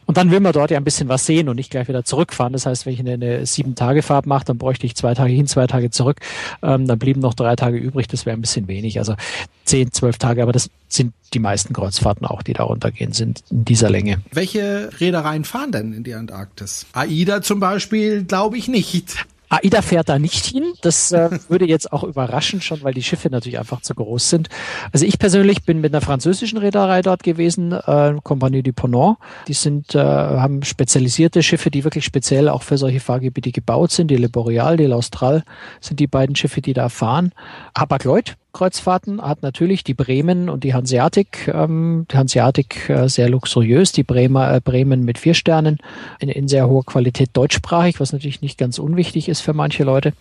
Und 0.07 0.17
dann 0.17 0.31
will 0.31 0.41
man 0.41 0.53
dort 0.53 0.71
ja 0.71 0.79
ein 0.79 0.85
bisschen 0.85 1.09
was 1.09 1.27
sehen 1.27 1.51
und 1.51 1.57
nicht 1.57 1.71
gleich 1.71 1.89
wieder 1.89 2.05
zurückfahren. 2.05 2.55
Das 2.55 2.65
heißt, 2.65 2.87
wenn 2.87 2.95
ich 2.95 3.01
eine, 3.01 3.13
eine 3.13 3.47
sieben 3.47 3.75
Tage 3.75 4.03
Fahrt 4.03 4.27
mache, 4.27 4.47
dann 4.47 4.57
bräuchte 4.71 4.87
ich 4.87 4.95
zwei 4.95 5.15
Tage 5.15 5.33
hin, 5.33 5.49
zwei 5.49 5.67
Tage 5.67 5.91
zurück. 5.91 6.21
Ähm, 6.63 6.87
dann 6.87 6.97
blieben 6.97 7.21
noch 7.21 7.35
drei 7.35 7.57
Tage 7.57 7.77
übrig. 7.77 8.07
Das 8.07 8.25
wäre 8.25 8.37
ein 8.37 8.41
bisschen 8.41 8.69
wenig. 8.69 9.01
Also 9.01 9.17
zehn, 9.65 9.91
zwölf 9.91 10.17
Tage. 10.17 10.45
Aber 10.45 10.53
das 10.53 10.71
sind 10.87 11.13
die 11.35 11.41
meisten 11.41 11.75
Kreuzfahrten 11.75 12.25
auch, 12.25 12.45
die 12.45 12.53
darunter 12.53 12.93
gehen, 12.93 13.13
sind 13.13 13.43
in 13.51 13.65
dieser 13.65 13.91
Länge. 13.91 14.19
Welche 14.31 14.91
Reedereien 15.01 15.45
fahren 15.45 15.73
denn 15.73 15.93
in 15.93 16.05
die 16.05 16.15
Antarktis? 16.15 16.87
AIDA 16.93 17.43
zum 17.43 17.59
Beispiel, 17.59 18.23
glaube 18.23 18.59
ich 18.59 18.69
nicht. 18.69 19.27
AIDA 19.51 19.83
fährt 19.83 20.09
da 20.09 20.19
nicht 20.19 20.47
hin. 20.47 20.73
Das 20.81 21.13
äh, 21.13 21.29
würde 21.49 21.67
jetzt 21.67 21.93
auch 21.93 22.05
überraschen 22.05 22.61
schon, 22.61 22.83
weil 22.83 22.95
die 22.95 23.03
Schiffe 23.03 23.29
natürlich 23.31 23.59
einfach 23.59 23.83
zu 23.83 23.95
groß 23.95 24.31
sind. 24.31 24.49
Also 24.93 25.05
ich 25.05 25.19
persönlich 25.19 25.65
bin 25.65 25.81
mit 25.81 25.93
einer 25.93 26.01
französischen 26.01 26.59
Reederei 26.59 27.03
dort 27.03 27.23
gewesen, 27.23 27.73
äh, 27.73 28.15
Compagnie 28.23 28.63
du 28.63 28.73
Ponant. 28.73 29.19
Die 29.49 29.53
sind, 29.53 29.95
äh, 29.95 29.99
haben 29.99 30.63
spezialisierte 30.63 31.43
Schiffe, 31.43 31.71
die 31.71 31.85
wirklich 31.85 32.05
speziell 32.05 32.49
auch 32.49 32.63
für 32.63 32.79
solche 32.79 33.01
Fahrgebiete 33.01 33.51
gebaut 33.51 33.91
sind. 33.91 34.09
Die 34.09 34.17
Le 34.17 34.29
Boreal, 34.29 34.77
die 34.77 34.87
L'Austral 34.87 35.43
sind 35.81 36.01
die 36.01 36.07
beiden 36.07 36.37
Schiffe, 36.37 36.63
die 36.63 36.73
da 36.73 36.89
fahren. 36.89 37.33
Hapag-Lloyd 37.77 38.37
Kreuzfahrten 38.53 39.23
hat 39.23 39.43
natürlich 39.43 39.85
die 39.85 39.95
Bremen 39.95 40.49
und 40.49 40.65
die 40.65 40.75
Hanseatic. 40.75 41.49
Ähm, 41.49 42.07
die 42.11 42.17
Hanseatic 42.17 42.89
äh, 42.89 43.09
sehr 43.09 43.29
luxuriös, 43.29 43.93
die 43.93 44.03
Bremer, 44.03 44.55
äh, 44.55 44.61
Bremen 44.61 45.05
mit 45.05 45.19
vier 45.19 45.35
Sternen 45.35 45.79
in, 46.19 46.29
in 46.29 46.49
sehr 46.49 46.69
hoher 46.69 46.85
Qualität 46.85 47.31
deutschsprachig, 47.33 48.01
was 48.01 48.13
natürlich 48.13 48.43
nicht 48.43 48.59
ganz 48.59 48.79
unwichtig 48.79 49.29
ist 49.29 49.41
für 49.41 49.53
manche 49.53 49.85
Leute. 49.85 50.13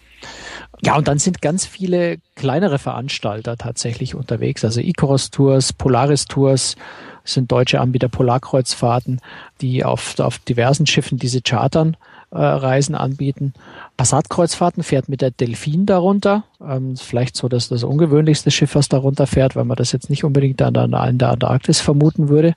Ja, 0.81 0.95
und 0.97 1.07
dann 1.07 1.19
sind 1.19 1.41
ganz 1.41 1.65
viele 1.65 2.17
kleinere 2.35 2.79
Veranstalter 2.79 3.57
tatsächlich 3.57 4.15
unterwegs. 4.15 4.63
Also 4.63 4.81
Icarus 4.81 5.29
Tours, 5.29 5.73
Polaris 5.73 6.25
Tours 6.25 6.75
sind 7.23 7.51
deutsche 7.51 7.79
Anbieter 7.79 8.09
Polarkreuzfahrten, 8.09 9.21
die 9.61 9.83
auf, 9.83 10.19
auf 10.19 10.39
diversen 10.39 10.85
Schiffen 10.87 11.17
diese 11.17 11.41
chartern 11.41 11.97
äh, 12.31 12.37
Reisen 12.37 12.95
anbieten. 12.95 13.53
Passat-Kreuzfahrten 13.97 14.83
fährt 14.83 15.09
mit 15.09 15.21
der 15.21 15.31
Delfin 15.31 15.85
darunter. 15.85 16.43
Ähm, 16.61 16.95
vielleicht 16.95 17.35
so 17.35 17.49
dass 17.49 17.69
das 17.69 17.83
ungewöhnlichste 17.83 18.51
Schiff, 18.51 18.75
was 18.75 18.89
darunter 18.89 19.27
fährt, 19.27 19.55
weil 19.55 19.65
man 19.65 19.77
das 19.77 19.91
jetzt 19.91 20.09
nicht 20.09 20.23
unbedingt 20.23 20.61
an 20.61 20.73
der, 20.73 20.85
in 21.07 21.17
der 21.17 21.29
Antarktis 21.31 21.81
vermuten 21.81 22.29
würde. 22.29 22.55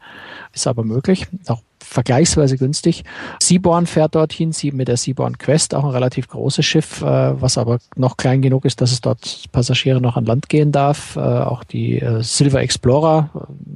Ist 0.52 0.66
aber 0.66 0.84
möglich. 0.84 1.26
Auch 1.46 1.62
vergleichsweise 1.92 2.56
günstig. 2.56 3.04
Seaborn 3.40 3.86
fährt 3.86 4.14
dorthin, 4.14 4.52
sie 4.52 4.72
mit 4.72 4.88
der 4.88 4.96
Seaborn 4.96 5.38
Quest, 5.38 5.74
auch 5.74 5.84
ein 5.84 5.90
relativ 5.90 6.28
großes 6.28 6.64
Schiff, 6.64 7.02
äh, 7.02 7.40
was 7.40 7.58
aber 7.58 7.78
noch 7.96 8.16
klein 8.16 8.42
genug 8.42 8.64
ist, 8.64 8.80
dass 8.80 8.92
es 8.92 9.00
dort 9.00 9.44
Passagiere 9.52 10.00
noch 10.00 10.16
an 10.16 10.24
Land 10.24 10.48
gehen 10.48 10.72
darf. 10.72 11.16
Äh, 11.16 11.20
auch 11.20 11.64
die 11.64 12.00
äh, 12.00 12.22
Silver 12.22 12.60
Explorer, 12.60 13.30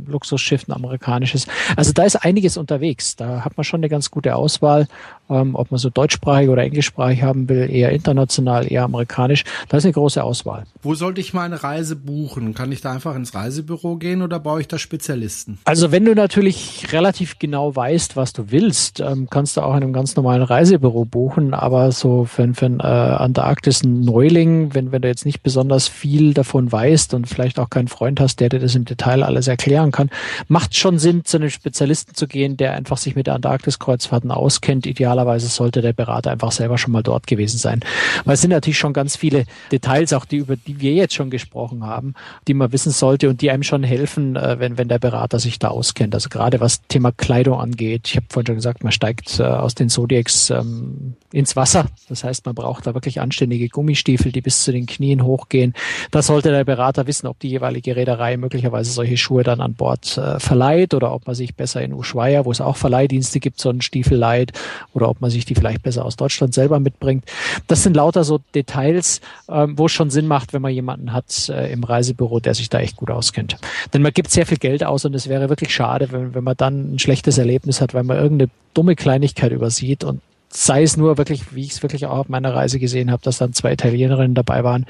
Luxusschiff, 0.07 0.69
ein 0.69 0.73
amerikanisches. 0.73 1.47
Also 1.77 1.93
da 1.93 2.05
ist 2.05 2.17
einiges 2.17 2.57
unterwegs. 2.57 3.17
Da 3.17 3.45
hat 3.45 3.57
man 3.57 3.65
schon 3.65 3.81
eine 3.81 3.89
ganz 3.89 4.11
gute 4.11 4.37
Auswahl 4.37 4.87
ähm, 5.29 5.55
ob 5.55 5.71
man 5.71 5.79
so 5.79 5.91
deutschsprachig 5.91 6.49
oder 6.49 6.63
englischsprachig 6.63 7.23
haben 7.23 7.49
will, 7.49 7.71
eher 7.71 7.91
international, 7.91 8.71
eher 8.71 8.85
amerikanisch. 8.85 9.45
Da 9.69 9.77
ist 9.77 9.85
eine 9.85 9.93
große 9.93 10.23
Auswahl. 10.23 10.65
Wo 10.83 10.95
sollte 10.95 11.21
ich 11.21 11.35
meine 11.35 11.63
Reise 11.63 11.97
buchen? 11.97 12.55
Kann 12.55 12.73
ich 12.73 12.81
da 12.81 12.93
einfach 12.93 13.15
ins 13.17 13.35
Reisebüro 13.35 13.97
gehen 13.97 14.23
oder 14.23 14.39
brauche 14.39 14.61
ich 14.61 14.69
da 14.69 14.79
Spezialisten? 14.79 15.59
Also 15.65 15.93
wenn 15.93 16.05
du 16.05 16.15
natürlich 16.15 16.93
relativ 16.93 17.39
genau 17.39 17.75
weißt, 17.75 18.06
was 18.15 18.33
du 18.33 18.51
willst, 18.51 19.01
ähm, 19.01 19.29
kannst 19.31 19.57
du 19.57 19.63
auch 19.63 19.75
in 19.75 19.83
einem 19.83 19.93
ganz 19.93 20.15
normalen 20.15 20.43
Reisebüro 20.43 21.07
buchen. 21.07 21.55
Aber 21.55 21.91
so 21.91 22.25
für, 22.25 22.55
für 22.55 22.67
einen 22.67 22.81
äh, 22.81 22.85
Antarktis 22.85 23.83
ein 23.83 24.03
Neuling, 24.03 24.75
wenn, 24.75 24.93
wenn 24.93 25.03
du 25.03 25.09
jetzt 25.09 25.25
nicht 25.25 25.43
besonders 25.43 25.89
viel 25.89 26.35
davon 26.35 26.71
weißt 26.71 27.15
und 27.15 27.27
vielleicht 27.27 27.59
auch 27.59 27.71
keinen 27.71 27.89
Freund 27.89 28.21
hast, 28.21 28.39
der 28.39 28.51
dir 28.51 28.61
das 28.61 28.75
im 28.75 28.85
Detail 28.85 29.25
alles 29.25 29.49
erklären 29.49 29.91
kann, 29.91 30.11
macht 30.47 30.77
schon 30.77 30.99
Sinn, 31.01 31.25
zu 31.25 31.39
einem 31.39 31.51
Spezialisten 31.51 32.15
zu 32.15 32.29
gehen, 32.29 32.57
der 32.57 32.75
einfach 32.75 32.99
sich 32.99 33.17
mit 33.17 33.27
der 33.27 33.35
Antarktis-Kreuzfahrten 33.35 34.31
auskennt, 34.31 34.87
ideal 34.87 35.17
idealerweise 35.17 35.47
sollte 35.49 35.83
der 35.83 35.93
Berater 35.93 36.31
einfach 36.31 36.53
selber 36.53 36.79
schon 36.79 36.93
mal 36.93 37.03
dort 37.03 37.27
gewesen 37.27 37.59
sein. 37.59 37.81
Weil 38.25 38.35
es 38.35 38.41
sind 38.41 38.51
natürlich 38.51 38.79
schon 38.79 38.93
ganz 38.93 39.17
viele 39.17 39.45
Details, 39.73 40.13
auch 40.13 40.25
die, 40.25 40.37
über 40.37 40.57
die 40.57 40.81
wir 40.81 40.93
jetzt 40.93 41.15
schon 41.15 41.31
gesprochen 41.31 41.85
haben, 41.85 42.15
die 42.49 42.55
man 42.55 42.73
wissen 42.73 42.93
sollte 42.93 43.29
und 43.29 43.41
die 43.41 43.51
einem 43.51 43.63
schon 43.63 43.83
helfen, 43.83 44.37
äh, 44.37 44.59
wenn, 44.59 44.79
wenn 44.79 44.89
der 44.89 44.99
Berater 44.99 45.39
sich 45.39 45.59
da 45.59 45.69
auskennt. 45.69 46.15
Also 46.15 46.29
gerade 46.29 46.61
was 46.61 46.83
Thema 46.89 47.13
Kleidung 47.13 47.59
angeht. 47.59 47.86
Ich 47.95 48.17
habe 48.17 48.27
vorhin 48.29 48.47
schon 48.47 48.57
gesagt, 48.57 48.85
man 48.85 48.93
steigt 48.93 49.41
äh, 49.41 49.45
aus 49.45 49.75
den 49.75 49.89
Zodiacs 49.89 50.51
ähm, 50.51 51.15
ins 51.33 51.57
Wasser. 51.57 51.87
Das 52.09 52.25
heißt, 52.25 52.45
man 52.45 52.55
braucht 52.55 52.87
da 52.87 52.93
wirklich 52.93 53.21
anständige 53.21 53.69
Gummistiefel, 53.69 54.33
die 54.33 54.43
bis 54.43 54.65
zu 54.65 54.73
den 54.73 54.85
Knien 54.85 55.25
hochgehen. 55.25 55.73
Da 56.11 56.21
sollte 56.21 56.51
der 56.51 56.65
Berater 56.65 57.07
wissen, 57.07 57.27
ob 57.27 57.39
die 57.41 57.49
jeweilige 57.49 57.97
Reederei 57.97 58.37
möglicherweise 58.37 58.91
solche 58.91 59.17
Schuhe 59.17 59.45
dann 59.45 59.63
an 59.63 59.75
Bord 59.75 60.19
äh, 60.19 60.39
verleiht 60.39 60.93
oder 60.93 61.13
ob 61.13 61.27
man 61.27 61.35
sich 61.35 61.55
besser 61.55 61.81
in 61.81 61.95
Ushuaia, 61.95 62.45
wo 62.45 62.53
es 62.53 62.61
auch 62.61 62.77
Verleihdienste 62.77 63.41
gibt, 63.41 63.61
so 63.61 63.71
einen 63.71 63.81
Stiefel 63.81 64.19
leiht 64.19 64.53
oder 64.93 65.07
oder 65.07 65.11
ob 65.11 65.21
man 65.21 65.31
sich 65.31 65.45
die 65.45 65.55
vielleicht 65.55 65.83
besser 65.83 66.05
aus 66.05 66.17
Deutschland 66.17 66.53
selber 66.53 66.81
mitbringt. 66.81 67.25
Das 67.69 67.83
sind 67.83 67.95
lauter 67.95 68.25
so 68.25 68.41
Details, 68.55 69.21
ähm, 69.49 69.79
wo 69.79 69.87
es 69.87 69.93
schon 69.93 70.11
Sinn 70.11 70.27
macht, 70.27 70.53
wenn 70.53 70.63
man 70.63 70.73
jemanden 70.73 71.13
hat 71.13 71.49
äh, 71.49 71.73
im 71.73 71.85
Reisebüro, 71.85 72.41
der 72.41 72.55
sich 72.55 72.69
da 72.69 72.81
echt 72.81 72.97
gut 72.97 73.11
auskennt. 73.11 73.57
Denn 73.95 74.03
man 74.03 74.13
gibt 74.13 74.31
sehr 74.31 74.47
viel 74.47 74.59
Geld 74.59 74.85
aus 74.85 75.05
und 75.05 75.15
es 75.15 75.29
wäre 75.29 75.49
wirklich 75.49 75.73
schade, 75.73 76.11
wenn, 76.11 76.35
wenn 76.35 76.45
man 76.45 76.57
dann 76.57 76.95
ein 76.95 76.99
schlechtes 76.99 77.39
Erlebnis 77.39 77.76
hat, 77.81 77.95
weil 77.95 78.05
man 78.05 78.19
irgendeine 78.19 78.51
dumme 78.75 78.97
Kleinigkeit 78.97 79.53
übersieht 79.53 80.05
und 80.05 80.21
sei 80.49 80.83
es 80.83 80.97
nur 80.97 81.19
wirklich, 81.19 81.55
wie 81.55 81.63
ich 81.63 81.73
es 81.73 81.83
wirklich 81.83 82.07
auch 82.07 82.19
auf 82.19 82.29
meiner 82.29 82.55
Reise 82.55 82.79
gesehen 82.79 83.11
habe, 83.11 83.23
dass 83.23 83.39
dann 83.39 83.53
zwei 83.53 83.73
Italienerinnen 83.73 84.35
dabei 84.35 84.65
waren, 84.65 84.87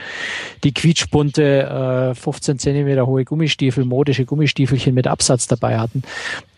die 0.64 0.72
quietschbunte 0.72 2.12
äh, 2.12 2.14
15 2.14 2.58
Zentimeter 2.58 3.06
hohe 3.06 3.24
Gummistiefel, 3.24 3.84
modische 3.84 4.24
Gummistiefelchen 4.24 4.94
mit 4.94 5.06
Absatz 5.06 5.46
dabei 5.46 5.78
hatten 5.78 6.02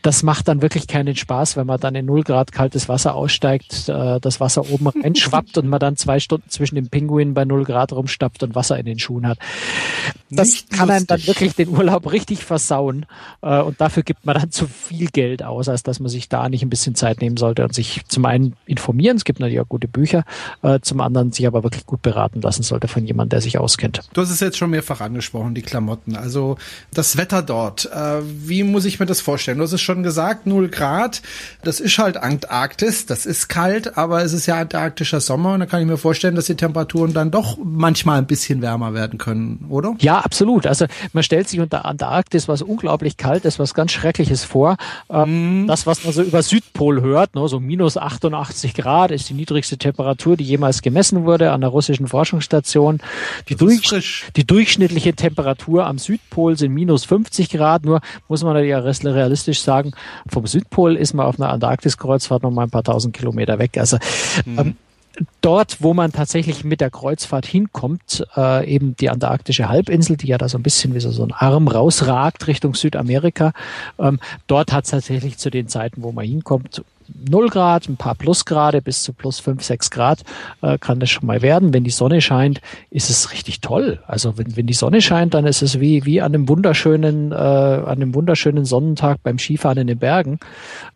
das 0.03 0.23
macht 0.23 0.49
dann 0.49 0.63
wirklich 0.63 0.87
keinen 0.87 1.17
Spaß, 1.17 1.57
wenn 1.57 1.67
man 1.67 1.81
dann 1.81 1.95
in 1.95 2.07
null 2.07 2.23
Grad 2.23 2.53
kaltes 2.53 2.89
Wasser 2.89 3.15
aussteigt, 3.15 3.89
äh, 3.89 4.21
das 4.21 4.41
Wasser 4.41 4.71
oben 4.71 4.87
reinschwappt 5.03 5.59
und 5.59 5.69
man 5.69 5.81
dann 5.81 5.97
zwei 5.97 6.21
Stunden 6.21 6.49
zwischen 6.51 6.77
dem 6.77 6.89
Pinguin 6.89 7.35
bei 7.35 7.45
null 7.45 7.65
Grad 7.65 7.93
rumstappt 7.93 8.43
und 8.43 8.55
Wasser 8.55 8.79
in 8.79 8.87
den 8.87 8.99
Schuhen 8.99 9.27
hat. 9.27 9.39
Das 10.31 10.49
Nicht 10.49 10.71
kann 10.71 10.91
einem 10.91 11.07
dann 11.07 11.27
wirklich 11.27 11.55
den 11.55 11.69
Urlaub 11.69 12.13
richtig 12.13 12.45
versauen 12.45 13.07
äh, 13.41 13.61
und 13.61 13.81
dafür 13.81 14.03
gibt 14.03 14.27
man 14.27 14.37
dann 14.37 14.51
zu 14.51 14.67
viel 14.67 15.09
Geld 15.09 15.43
aus, 15.43 15.69
als 15.69 15.83
dass 15.83 16.01
man 16.01 16.11
sich 16.11 16.29
da 16.29 16.49
nicht 16.49 16.63
ein 16.63 16.71
bisschen 16.71 16.95
Zeit 16.95 17.21
nehmen 17.23 17.39
sollte 17.39 17.65
und 17.65 17.75
sich 17.75 18.03
zum 18.09 18.27
einen 18.27 18.55
informieren, 18.67 19.17
es 19.17 19.25
gibt 19.25 19.41
natürlich 19.41 19.61
auch 19.61 19.69
gute 19.69 19.89
Bücher, 19.89 20.25
äh, 20.63 20.81
zum 20.81 21.01
anderen 21.01 21.33
sich 21.33 21.47
aber 21.47 21.63
wirklich 21.63 21.87
gut 21.87 22.03
beraten 22.03 22.43
lassen 22.43 22.63
sollte 22.63 22.89
von 22.89 23.07
jemandem, 23.07 23.31
der 23.31 23.41
sich 23.41 23.59
auskennt. 23.59 24.03
Du 24.13 24.21
hast 24.21 24.31
es 24.31 24.41
jetzt 24.41 24.59
schon 24.59 24.71
mehrfach 24.71 25.01
angesprochen, 25.01 25.55
die 25.55 25.63
Klamotten, 25.63 26.15
also 26.15 26.57
das 26.93 27.17
Wetter 27.17 27.43
dort. 27.43 27.87
Äh, 27.87 28.21
wie 28.23 28.65
muss 28.65 28.85
ich 28.85 29.01
mir 29.01 29.07
das 29.07 29.21
vorstellen? 29.21 29.59
Du 29.59 29.65
hast 29.65 29.73
es 29.73 29.81
schon 29.89 30.03
gesagt, 30.03 30.47
0 30.47 30.69
Grad. 30.69 31.23
Das 31.63 31.81
ist 31.81 31.97
halt 31.97 32.19
Antarktis, 32.19 33.07
das 33.07 33.25
ist 33.25 33.49
kalt, 33.49 33.97
aber 33.97 34.23
es 34.23 34.35
ist 34.35 34.45
ja 34.45 34.61
antarktischer 34.61 35.21
Sommer 35.21 35.55
und 35.55 35.61
da 35.61 35.67
kann 35.67 35.81
ich 35.81 35.87
mir 35.87 35.97
vorstellen, 35.97 36.35
dass 36.35 36.45
die 36.45 36.57
Temperaturen 36.57 37.15
dann 37.15 37.31
doch 37.31 37.57
manchmal 37.63 38.19
ein 38.19 38.27
bisschen 38.27 38.61
wärmer 38.61 38.93
werden 38.93 39.19
können, 39.19 39.65
oder? 39.71 39.95
Ja, 40.01 40.19
absolut. 40.19 40.67
Also 40.67 40.85
man 41.15 41.23
stellt 41.23 41.49
sich 41.49 41.59
unter 41.59 41.87
Antarktis 41.87 42.49
was 42.49 42.61
unglaublich 42.61 43.17
kaltes, 43.17 43.59
was 43.59 43.73
ganz 43.73 43.93
Schreckliches 43.93 44.45
vor. 44.45 44.77
Mm. 45.09 45.67
Das, 45.67 45.87
was 45.87 46.05
man 46.05 46.13
so 46.13 46.23
über 46.23 46.43
Südpol 46.43 47.01
hört, 47.01 47.35
ne, 47.35 47.49
so 47.49 47.59
minus 47.59 47.97
88 47.97 48.75
Grad 48.75 49.11
ist 49.11 49.31
die 49.31 49.35
niedrigste 49.35 49.79
Temperatur, 49.79 50.37
die 50.37 50.45
jemals 50.45 50.83
gemessen 50.83 51.25
wurde 51.25 51.53
an 51.53 51.63
der 51.63 51.71
russischen 51.71 52.09
Forschungsstation. 52.09 53.01
Die, 53.49 53.57
durch, 53.57 54.27
die 54.37 54.47
durchschnittliche 54.47 55.15
Temperatur 55.15 55.87
am 55.87 55.97
Südpol 55.97 56.59
sind 56.59 56.75
minus 56.75 57.07
50 57.07 57.49
Grad, 57.49 57.87
nur 57.87 58.03
muss 58.29 58.45
man 58.45 58.63
ja 58.63 58.81
realistisch 58.81 59.63
sagen, 59.63 59.78
sagen, 59.79 59.93
vom 60.29 60.47
Südpol 60.47 60.97
ist 60.97 61.15
man 61.15 61.27
auf 61.27 61.41
einer 61.41 61.51
Antarktis-Kreuzfahrt 61.51 62.43
noch 62.43 62.51
mal 62.51 62.65
ein 62.65 62.71
paar 62.71 62.85
tausend 62.85 63.15
Kilometer 63.15 63.59
weg. 63.59 63.79
Also 63.79 63.99
mhm. 64.45 64.59
ähm, 64.59 64.77
dort, 65.41 65.83
wo 65.83 65.95
man 65.95 66.13
tatsächlich 66.13 66.65
mit 66.65 66.81
der 66.81 66.91
Kreuzfahrt 66.91 67.47
hinkommt, 67.47 68.25
äh, 68.37 68.67
eben 68.69 68.97
die 68.97 69.11
antarktische 69.11 69.69
Halbinsel, 69.69 70.17
die 70.17 70.29
ja 70.29 70.39
da 70.39 70.49
so 70.49 70.59
ein 70.59 70.63
bisschen 70.63 70.95
wie 70.95 71.01
so, 71.01 71.11
so 71.11 71.25
ein 71.25 71.33
Arm 71.33 71.69
rausragt 71.69 72.47
Richtung 72.47 72.75
Südamerika, 72.75 73.53
ähm, 73.99 74.21
dort 74.47 74.73
hat 74.73 74.85
es 74.85 74.91
tatsächlich 74.91 75.39
zu 75.39 75.51
den 75.51 75.69
Zeiten, 75.69 76.03
wo 76.03 76.13
man 76.13 76.25
hinkommt, 76.25 76.83
0 77.29 77.49
Grad, 77.49 77.89
ein 77.89 77.97
paar 77.97 78.15
Plusgrade 78.15 78.83
bis 78.83 79.03
zu 79.03 79.13
plus 79.13 79.41
5, 79.41 79.63
6 79.63 79.91
Grad 79.91 80.23
äh, 80.63 80.79
kann 80.79 81.01
das 81.01 81.11
schon 81.11 81.27
mal 81.27 81.43
werden. 81.43 81.73
Wenn 81.73 81.85
die 81.85 81.91
Sonne 81.91 82.21
scheint, 82.21 82.61
ist 82.91 83.11
es 83.11 83.33
richtig 83.33 83.61
toll. 83.61 84.01
Also 84.07 84.37
wenn, 84.39 84.57
wenn 84.57 84.67
die 84.67 84.75
Sonne 84.75 85.01
scheint, 85.01 85.35
dann 85.35 85.47
ist 85.47 85.63
es 85.63 85.81
wie, 85.81 86.05
wie 86.05 86.21
an 86.21 86.35
einem 86.35 86.49
wunderschönen, 86.49 87.33
äh, 87.33 87.35
an 87.35 87.97
einem 87.97 88.15
wunderschönen 88.15 88.65
Sonnentag 88.65 89.23
beim 89.23 89.39
Skifahren 89.39 89.79
in 89.79 89.87
den 89.87 89.99
Bergen. 89.99 90.39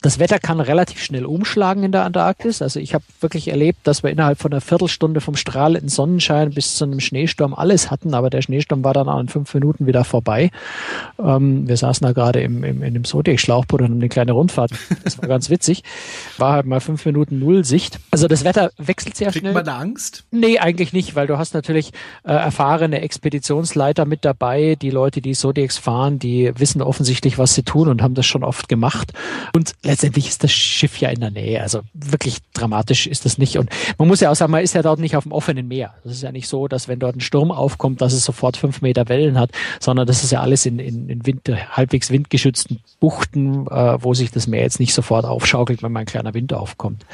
Das 0.00 0.18
Wetter 0.18 0.38
kann 0.38 0.60
relativ 0.60 1.02
schnell 1.02 1.24
umschlagen 1.24 1.82
in 1.82 1.92
der 1.92 2.04
Antarktis. 2.04 2.62
Also 2.62 2.80
ich 2.80 2.94
habe 2.94 3.04
wirklich 3.20 3.48
erlebt, 3.48 3.80
dass 3.84 4.02
wir 4.02 4.10
innerhalb 4.10 4.38
von 4.38 4.52
einer 4.52 4.60
Viertelstunde 4.60 5.20
vom 5.20 5.36
strahlenden 5.36 5.88
Sonnenschein 5.88 6.50
bis 6.50 6.76
zu 6.76 6.84
einem 6.84 7.00
Schneesturm 7.00 7.54
alles 7.54 7.90
hatten, 7.90 8.14
aber 8.14 8.30
der 8.30 8.42
Schneesturm 8.42 8.84
war 8.84 8.94
dann 8.94 9.08
auch 9.08 9.20
in 9.20 9.28
fünf 9.28 9.52
Minuten 9.54 9.86
wieder 9.86 10.04
vorbei. 10.04 10.50
Ähm, 11.18 11.68
wir 11.68 11.76
saßen 11.76 12.06
da 12.06 12.12
gerade 12.12 12.40
im, 12.40 12.64
im, 12.64 12.82
in 12.82 12.94
dem 12.94 13.04
Zodiac-Schlauchboot 13.04 13.80
und 13.80 13.88
haben 13.88 13.96
eine 13.96 14.08
kleine 14.08 14.32
Rundfahrt. 14.32 14.72
Das 15.04 15.18
war 15.18 15.28
ganz 15.28 15.50
witzig 15.50 15.82
war 16.38 16.54
halt 16.54 16.66
mal 16.66 16.80
fünf 16.80 17.04
Minuten 17.04 17.38
Null 17.38 17.64
Sicht. 17.64 17.98
Also 18.10 18.28
das 18.28 18.44
Wetter 18.44 18.70
wechselt 18.78 19.16
sehr 19.16 19.30
Kriegt 19.30 19.42
schnell. 19.42 19.52
man 19.52 19.64
da 19.64 19.78
Angst? 19.78 20.24
Nee, 20.30 20.58
eigentlich 20.58 20.92
nicht, 20.92 21.14
weil 21.14 21.26
du 21.26 21.38
hast 21.38 21.54
natürlich 21.54 21.92
äh, 22.24 22.32
erfahrene 22.32 23.00
Expeditionsleiter 23.00 24.04
mit 24.04 24.24
dabei. 24.24 24.76
Die 24.80 24.90
Leute, 24.90 25.20
die 25.20 25.32
Zodiacs 25.32 25.78
fahren, 25.78 26.18
die 26.18 26.52
wissen 26.56 26.82
offensichtlich, 26.82 27.38
was 27.38 27.54
sie 27.54 27.62
tun 27.62 27.88
und 27.88 28.02
haben 28.02 28.14
das 28.14 28.26
schon 28.26 28.44
oft 28.44 28.68
gemacht. 28.68 29.12
Und 29.54 29.72
letztendlich 29.82 30.28
ist 30.28 30.44
das 30.44 30.52
Schiff 30.52 30.98
ja 30.98 31.10
in 31.10 31.20
der 31.20 31.30
Nähe. 31.30 31.62
Also 31.62 31.80
wirklich 31.92 32.38
dramatisch 32.54 33.06
ist 33.06 33.24
das 33.24 33.38
nicht. 33.38 33.58
Und 33.58 33.70
man 33.98 34.08
muss 34.08 34.20
ja 34.20 34.30
auch 34.30 34.36
sagen, 34.36 34.52
man 34.52 34.62
ist 34.62 34.74
ja 34.74 34.82
dort 34.82 34.98
nicht 34.98 35.16
auf 35.16 35.24
dem 35.24 35.32
offenen 35.32 35.68
Meer. 35.68 35.94
Das 36.04 36.12
ist 36.12 36.22
ja 36.22 36.32
nicht 36.32 36.48
so, 36.48 36.68
dass 36.68 36.88
wenn 36.88 36.98
dort 36.98 37.16
ein 37.16 37.20
Sturm 37.20 37.50
aufkommt, 37.50 38.00
dass 38.00 38.12
es 38.12 38.24
sofort 38.24 38.56
fünf 38.56 38.82
Meter 38.82 39.08
Wellen 39.08 39.38
hat, 39.38 39.50
sondern 39.80 40.06
das 40.06 40.24
ist 40.24 40.32
ja 40.32 40.40
alles 40.40 40.66
in, 40.66 40.78
in, 40.78 41.08
in 41.08 41.26
Wind, 41.26 41.48
halbwegs 41.70 42.10
windgeschützten 42.10 42.80
Buchten, 43.00 43.66
äh, 43.66 44.02
wo 44.02 44.14
sich 44.14 44.30
das 44.30 44.46
Meer 44.46 44.62
jetzt 44.62 44.80
nicht 44.80 44.94
sofort 44.94 45.24
aufschaukelt, 45.24 45.82
wenn 45.82 45.91
man 45.92 46.02
ein 46.02 46.06
kleiner 46.06 46.34
Wind 46.34 46.52
aufkommt. 46.52 47.06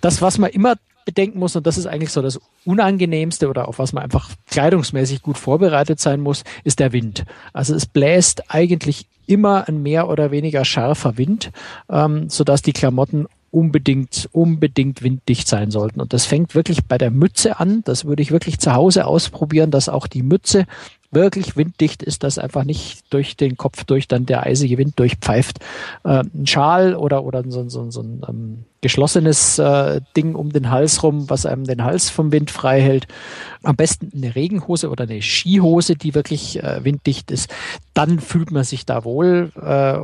Das, 0.00 0.22
was 0.22 0.38
man 0.38 0.50
immer 0.50 0.76
bedenken 1.04 1.38
muss, 1.38 1.56
und 1.56 1.66
das 1.66 1.78
ist 1.78 1.86
eigentlich 1.86 2.12
so 2.12 2.20
das 2.20 2.38
Unangenehmste 2.66 3.48
oder 3.48 3.66
auf 3.66 3.78
was 3.78 3.94
man 3.94 4.04
einfach 4.04 4.30
kleidungsmäßig 4.50 5.22
gut 5.22 5.38
vorbereitet 5.38 6.00
sein 6.00 6.20
muss, 6.20 6.44
ist 6.64 6.80
der 6.80 6.92
Wind. 6.92 7.24
Also 7.54 7.74
es 7.74 7.86
bläst 7.86 8.52
eigentlich 8.52 9.06
immer 9.26 9.68
ein 9.68 9.82
mehr 9.82 10.08
oder 10.08 10.30
weniger 10.30 10.64
scharfer 10.64 11.16
Wind, 11.16 11.50
ähm, 11.88 12.28
sodass 12.28 12.62
die 12.62 12.72
Klamotten 12.72 13.26
unbedingt, 13.50 14.28
unbedingt 14.32 15.02
winddicht 15.02 15.48
sein 15.48 15.70
sollten. 15.70 16.00
Und 16.00 16.12
das 16.12 16.26
fängt 16.26 16.54
wirklich 16.54 16.84
bei 16.84 16.98
der 16.98 17.10
Mütze 17.10 17.58
an. 17.58 17.82
Das 17.84 18.04
würde 18.04 18.22
ich 18.22 18.30
wirklich 18.30 18.58
zu 18.58 18.74
Hause 18.74 19.06
ausprobieren, 19.06 19.70
dass 19.70 19.88
auch 19.88 20.06
die 20.06 20.22
Mütze 20.22 20.66
wirklich 21.10 21.56
winddicht 21.56 22.02
ist, 22.02 22.22
dass 22.22 22.38
einfach 22.38 22.64
nicht 22.64 23.12
durch 23.12 23.36
den 23.36 23.56
Kopf 23.56 23.84
durch 23.84 24.08
dann 24.08 24.26
der 24.26 24.44
eisige 24.44 24.78
Wind 24.78 24.98
durchpfeift. 24.98 25.60
Äh, 26.04 26.24
ein 26.34 26.46
Schal 26.46 26.94
oder, 26.94 27.24
oder 27.24 27.42
so, 27.48 27.68
so, 27.68 27.90
so 27.90 28.02
ein 28.02 28.22
ähm, 28.28 28.64
geschlossenes 28.80 29.58
äh, 29.58 30.00
Ding 30.16 30.34
um 30.34 30.52
den 30.52 30.70
Hals 30.70 31.02
rum, 31.02 31.28
was 31.28 31.46
einem 31.46 31.64
den 31.64 31.84
Hals 31.84 32.10
vom 32.10 32.32
Wind 32.32 32.50
frei 32.50 32.80
hält. 32.80 33.06
Am 33.62 33.76
besten 33.76 34.10
eine 34.14 34.34
Regenhose 34.34 34.90
oder 34.90 35.04
eine 35.04 35.20
Skihose, 35.20 35.96
die 35.96 36.14
wirklich 36.14 36.62
äh, 36.62 36.84
winddicht 36.84 37.30
ist. 37.30 37.52
Dann 37.94 38.20
fühlt 38.20 38.52
man 38.52 38.64
sich 38.64 38.86
da 38.86 39.04
wohl. 39.04 39.50
Äh, 39.60 39.98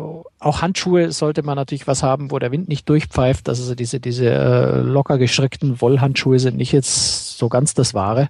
auch 0.45 0.61
Handschuhe 0.61 1.13
sollte 1.13 1.43
man 1.43 1.57
natürlich 1.57 1.87
was 1.87 2.03
haben, 2.03 2.31
wo 2.31 2.39
der 2.39 2.53
Wind 2.53 2.69
nicht 2.69 2.89
durchpfeift. 2.89 3.49
Also 3.49 3.75
diese, 3.75 4.01
diese 4.01 4.29
äh, 4.31 4.81
locker 4.81 5.19
gestrickten 5.19 5.81
Wollhandschuhe 5.81 6.39
sind 6.39 6.57
nicht 6.57 6.73
jetzt 6.73 7.39
so 7.39 7.49
ganz 7.49 7.75
das 7.75 7.95
Wahre. 7.95 8.29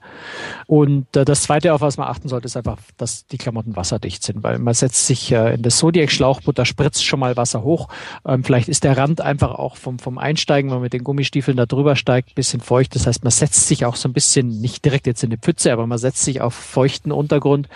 Und 0.66 1.16
äh, 1.16 1.24
das 1.24 1.42
Zweite, 1.42 1.74
auf 1.74 1.80
was 1.80 1.96
man 1.96 2.08
achten 2.08 2.28
sollte, 2.28 2.46
ist 2.46 2.56
einfach, 2.56 2.78
dass 2.96 3.26
die 3.26 3.38
Klamotten 3.38 3.76
wasserdicht 3.76 4.22
sind, 4.22 4.42
weil 4.42 4.58
man 4.58 4.74
setzt 4.74 5.06
sich 5.06 5.32
äh, 5.32 5.54
in 5.54 5.62
das 5.62 5.78
Zodiac-Schlauchboot, 5.78 6.58
da 6.58 6.64
spritzt 6.64 7.04
schon 7.04 7.20
mal 7.20 7.36
Wasser 7.36 7.62
hoch. 7.62 7.88
Ähm, 8.26 8.44
vielleicht 8.44 8.68
ist 8.68 8.84
der 8.84 8.96
Rand 8.96 9.20
einfach 9.20 9.52
auch 9.52 9.76
vom, 9.76 9.98
vom 9.98 10.18
Einsteigen, 10.34 10.70
wenn 10.70 10.76
man 10.76 10.82
mit 10.82 10.92
den 10.92 11.04
Gummistiefeln 11.04 11.56
da 11.56 11.64
drüber 11.64 11.94
steigt, 11.94 12.34
bisschen 12.34 12.60
feucht. 12.60 12.96
Das 12.96 13.06
heißt, 13.06 13.22
man 13.22 13.30
setzt 13.30 13.68
sich 13.68 13.84
auch 13.84 13.94
so 13.94 14.08
ein 14.08 14.12
bisschen, 14.12 14.60
nicht 14.60 14.84
direkt 14.84 15.06
jetzt 15.06 15.22
in 15.22 15.30
die 15.30 15.36
Pfütze, 15.36 15.72
aber 15.72 15.86
man 15.86 15.98
setzt 15.98 16.24
sich 16.24 16.40
auf 16.40 16.54
feuchten 16.54 17.12
Untergrund. 17.12 17.68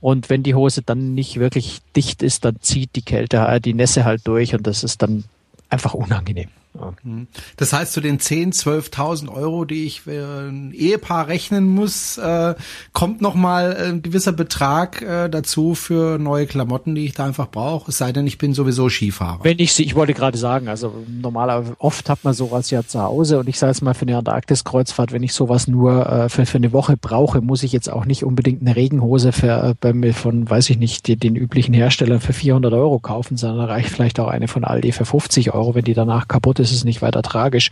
Und 0.00 0.30
wenn 0.30 0.42
die 0.42 0.54
Hose 0.54 0.80
dann 0.80 1.14
nicht 1.14 1.38
wirklich 1.38 1.82
dicht 1.94 2.22
ist, 2.22 2.46
dann 2.46 2.56
zieht 2.60 2.96
die 2.96 3.02
Kälte, 3.02 3.36
äh, 3.36 3.60
die 3.60 3.74
Nässe 3.74 4.06
halt 4.06 4.26
durch 4.26 4.54
und 4.54 4.66
das 4.66 4.82
ist 4.82 5.02
dann 5.02 5.24
einfach 5.68 5.92
unangenehm. 5.92 6.48
Ja. 6.80 6.94
Mhm. 7.02 7.26
Das 7.56 7.72
heißt, 7.72 7.92
zu 7.92 8.00
den 8.00 8.18
10, 8.18 8.52
12.000 8.52 9.28
Euro, 9.28 9.64
die 9.64 9.84
ich 9.84 10.02
für 10.02 10.48
ein 10.48 10.72
Ehepaar 10.72 11.28
rechnen 11.28 11.68
muss, 11.68 12.18
äh, 12.18 12.54
kommt 12.92 13.20
noch 13.20 13.34
mal 13.34 13.76
ein 13.76 14.02
gewisser 14.02 14.32
Betrag 14.32 15.02
äh, 15.02 15.28
dazu 15.28 15.74
für 15.74 16.18
neue 16.18 16.46
Klamotten, 16.46 16.94
die 16.94 17.04
ich 17.04 17.14
da 17.14 17.26
einfach 17.26 17.48
brauche. 17.48 17.90
Es 17.90 17.98
sei 17.98 18.12
denn, 18.12 18.26
ich 18.26 18.38
bin 18.38 18.54
sowieso 18.54 18.88
Skifahrer. 18.88 19.40
Wenn 19.42 19.58
ich 19.58 19.72
sie, 19.72 19.84
ich 19.84 19.94
wollte 19.94 20.14
gerade 20.14 20.38
sagen, 20.38 20.68
also 20.68 20.92
normalerweise 21.08 21.74
oft 21.78 22.08
hat 22.08 22.24
man 22.24 22.34
sowas 22.34 22.70
ja 22.70 22.82
zu 22.86 23.02
Hause 23.02 23.38
und 23.38 23.48
ich 23.48 23.58
sage 23.58 23.72
es 23.72 23.82
mal 23.82 23.94
für 23.94 24.06
eine 24.06 24.16
Antarktis-Kreuzfahrt, 24.18 25.12
wenn 25.12 25.22
ich 25.22 25.34
sowas 25.34 25.66
nur 25.66 26.06
äh, 26.06 26.28
für, 26.28 26.46
für 26.46 26.58
eine 26.58 26.72
Woche 26.72 26.96
brauche, 26.96 27.40
muss 27.40 27.62
ich 27.62 27.72
jetzt 27.72 27.90
auch 27.90 28.04
nicht 28.04 28.24
unbedingt 28.24 28.62
eine 28.62 28.76
Regenhose 28.76 29.32
für, 29.32 29.70
äh, 29.70 29.74
bei 29.80 29.92
mir 29.92 30.14
von, 30.14 30.48
weiß 30.48 30.70
ich 30.70 30.78
nicht, 30.78 31.06
die, 31.06 31.16
den 31.16 31.36
üblichen 31.36 31.74
Herstellern 31.74 32.20
für 32.20 32.32
400 32.32 32.72
Euro 32.72 32.98
kaufen, 32.98 33.36
sondern 33.36 33.66
reicht 33.66 33.90
vielleicht 33.90 34.20
auch 34.20 34.28
eine 34.28 34.48
von 34.48 34.64
Aldi 34.64 34.92
für 34.92 35.04
50 35.04 35.52
Euro, 35.54 35.74
wenn 35.74 35.84
die 35.84 35.94
danach 35.94 36.28
kaputt 36.28 36.58
ist, 36.58 36.69
ist 36.72 36.84
nicht 36.84 37.02
weiter 37.02 37.22
tragisch. 37.22 37.70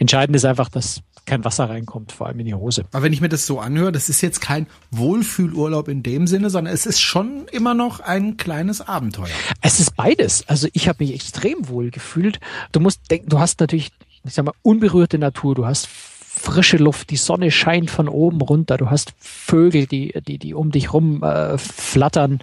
Entscheidend 0.00 0.36
ist 0.36 0.44
einfach, 0.44 0.68
dass 0.68 1.02
kein 1.26 1.44
Wasser 1.44 1.68
reinkommt, 1.68 2.12
vor 2.12 2.28
allem 2.28 2.38
in 2.40 2.46
die 2.46 2.54
Hose. 2.54 2.84
Aber 2.92 3.02
wenn 3.02 3.12
ich 3.12 3.20
mir 3.20 3.28
das 3.28 3.46
so 3.46 3.58
anhöre, 3.58 3.92
das 3.92 4.08
ist 4.08 4.20
jetzt 4.20 4.40
kein 4.40 4.66
Wohlfühlurlaub 4.92 5.88
in 5.88 6.02
dem 6.02 6.26
Sinne, 6.26 6.50
sondern 6.50 6.72
es 6.72 6.86
ist 6.86 7.00
schon 7.00 7.46
immer 7.50 7.74
noch 7.74 8.00
ein 8.00 8.36
kleines 8.36 8.80
Abenteuer. 8.80 9.28
Es 9.60 9.80
ist 9.80 9.96
beides. 9.96 10.48
Also 10.48 10.68
ich 10.72 10.88
habe 10.88 11.02
mich 11.04 11.14
extrem 11.14 11.68
wohl 11.68 11.90
gefühlt. 11.90 12.40
Du 12.72 12.80
musst 12.80 13.10
denken, 13.10 13.28
du 13.28 13.40
hast 13.40 13.60
natürlich, 13.60 13.90
ich 14.24 14.34
sag 14.34 14.44
mal, 14.44 14.54
unberührte 14.62 15.18
Natur, 15.18 15.54
du 15.54 15.66
hast 15.66 15.88
frische 16.38 16.76
Luft, 16.76 17.10
die 17.10 17.16
Sonne 17.16 17.50
scheint 17.50 17.90
von 17.90 18.08
oben 18.08 18.40
runter, 18.40 18.76
du 18.76 18.90
hast 18.90 19.14
Vögel, 19.18 19.86
die, 19.86 20.12
die, 20.26 20.38
die 20.38 20.54
um 20.54 20.70
dich 20.70 20.92
rum 20.92 21.22
äh, 21.22 21.56
flattern. 21.58 22.40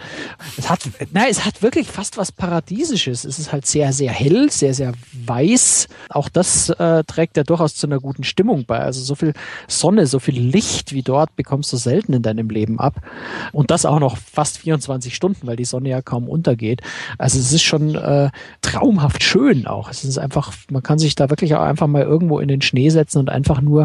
Es 0.58 0.70
hat, 0.70 0.82
nein, 1.12 1.28
es 1.30 1.46
hat 1.46 1.62
wirklich 1.62 1.88
fast 1.88 2.18
was 2.18 2.32
Paradiesisches. 2.32 3.24
Es 3.24 3.40
ist 3.40 3.52
halt 3.52 3.66
sehr, 3.66 3.94
sehr 3.94 4.12
hell, 4.12 4.50
sehr, 4.50 4.74
sehr 4.74 4.94
weiß. 5.26 5.88
Auch 6.10 6.28
das 6.28 6.70
äh, 6.70 7.04
trägt 7.06 7.38
ja 7.38 7.44
durchaus 7.44 7.76
zu 7.76 7.88
einer 7.88 8.00
guten 8.00 8.24
Stimmung 8.24 8.66
bei. 8.66 8.80
Also 8.80 9.02
so 9.02 9.16
viel 9.16 9.34
Sonne, 9.68 10.08
so 10.08 10.20
viel 10.20 10.40
Licht 10.40 10.94
wie 10.94 11.04
dort 11.04 11.36
bekommst 11.36 11.72
du 11.72 11.78
selten 11.78 12.14
in 12.14 12.24
deinem 12.24 12.50
Leben 12.50 12.80
ab. 12.80 12.96
Und 13.52 13.72
das 13.72 13.86
auch 13.86 14.00
noch 14.00 14.18
fast 14.18 14.58
24 14.58 15.16
Stunden, 15.16 15.48
weil 15.48 15.56
die 15.56 15.66
Sonne 15.66 15.90
ja 15.90 16.02
kaum 16.02 16.28
untergeht. 16.28 16.82
Also 17.18 17.40
es 17.40 17.54
ist 17.54 17.64
schon 17.64 17.96
äh, 17.96 18.30
traumhaft 18.62 19.24
schön 19.24 19.68
auch. 19.68 19.90
Es 19.90 20.04
ist 20.04 20.18
einfach, 20.18 20.54
man 20.72 20.84
kann 20.84 21.00
sich 21.00 21.16
da 21.16 21.30
wirklich 21.30 21.56
auch 21.56 21.62
einfach 21.62 21.88
mal 21.88 22.04
irgendwo 22.04 22.40
in 22.40 22.48
den 22.48 22.62
Schnee 22.62 22.90
setzen 22.90 23.20
und 23.20 23.30
einfach 23.30 23.62
nur 23.62 23.83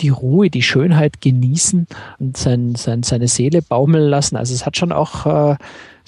die 0.00 0.08
Ruhe, 0.08 0.50
die 0.50 0.62
Schönheit 0.62 1.20
genießen 1.20 1.86
und 2.18 2.36
sein, 2.36 2.74
sein, 2.74 3.02
seine 3.02 3.28
Seele 3.28 3.62
baumeln 3.62 4.08
lassen. 4.08 4.36
Also 4.36 4.54
es 4.54 4.66
hat 4.66 4.76
schon 4.76 4.92
auch 4.92 5.26
äh, 5.26 5.56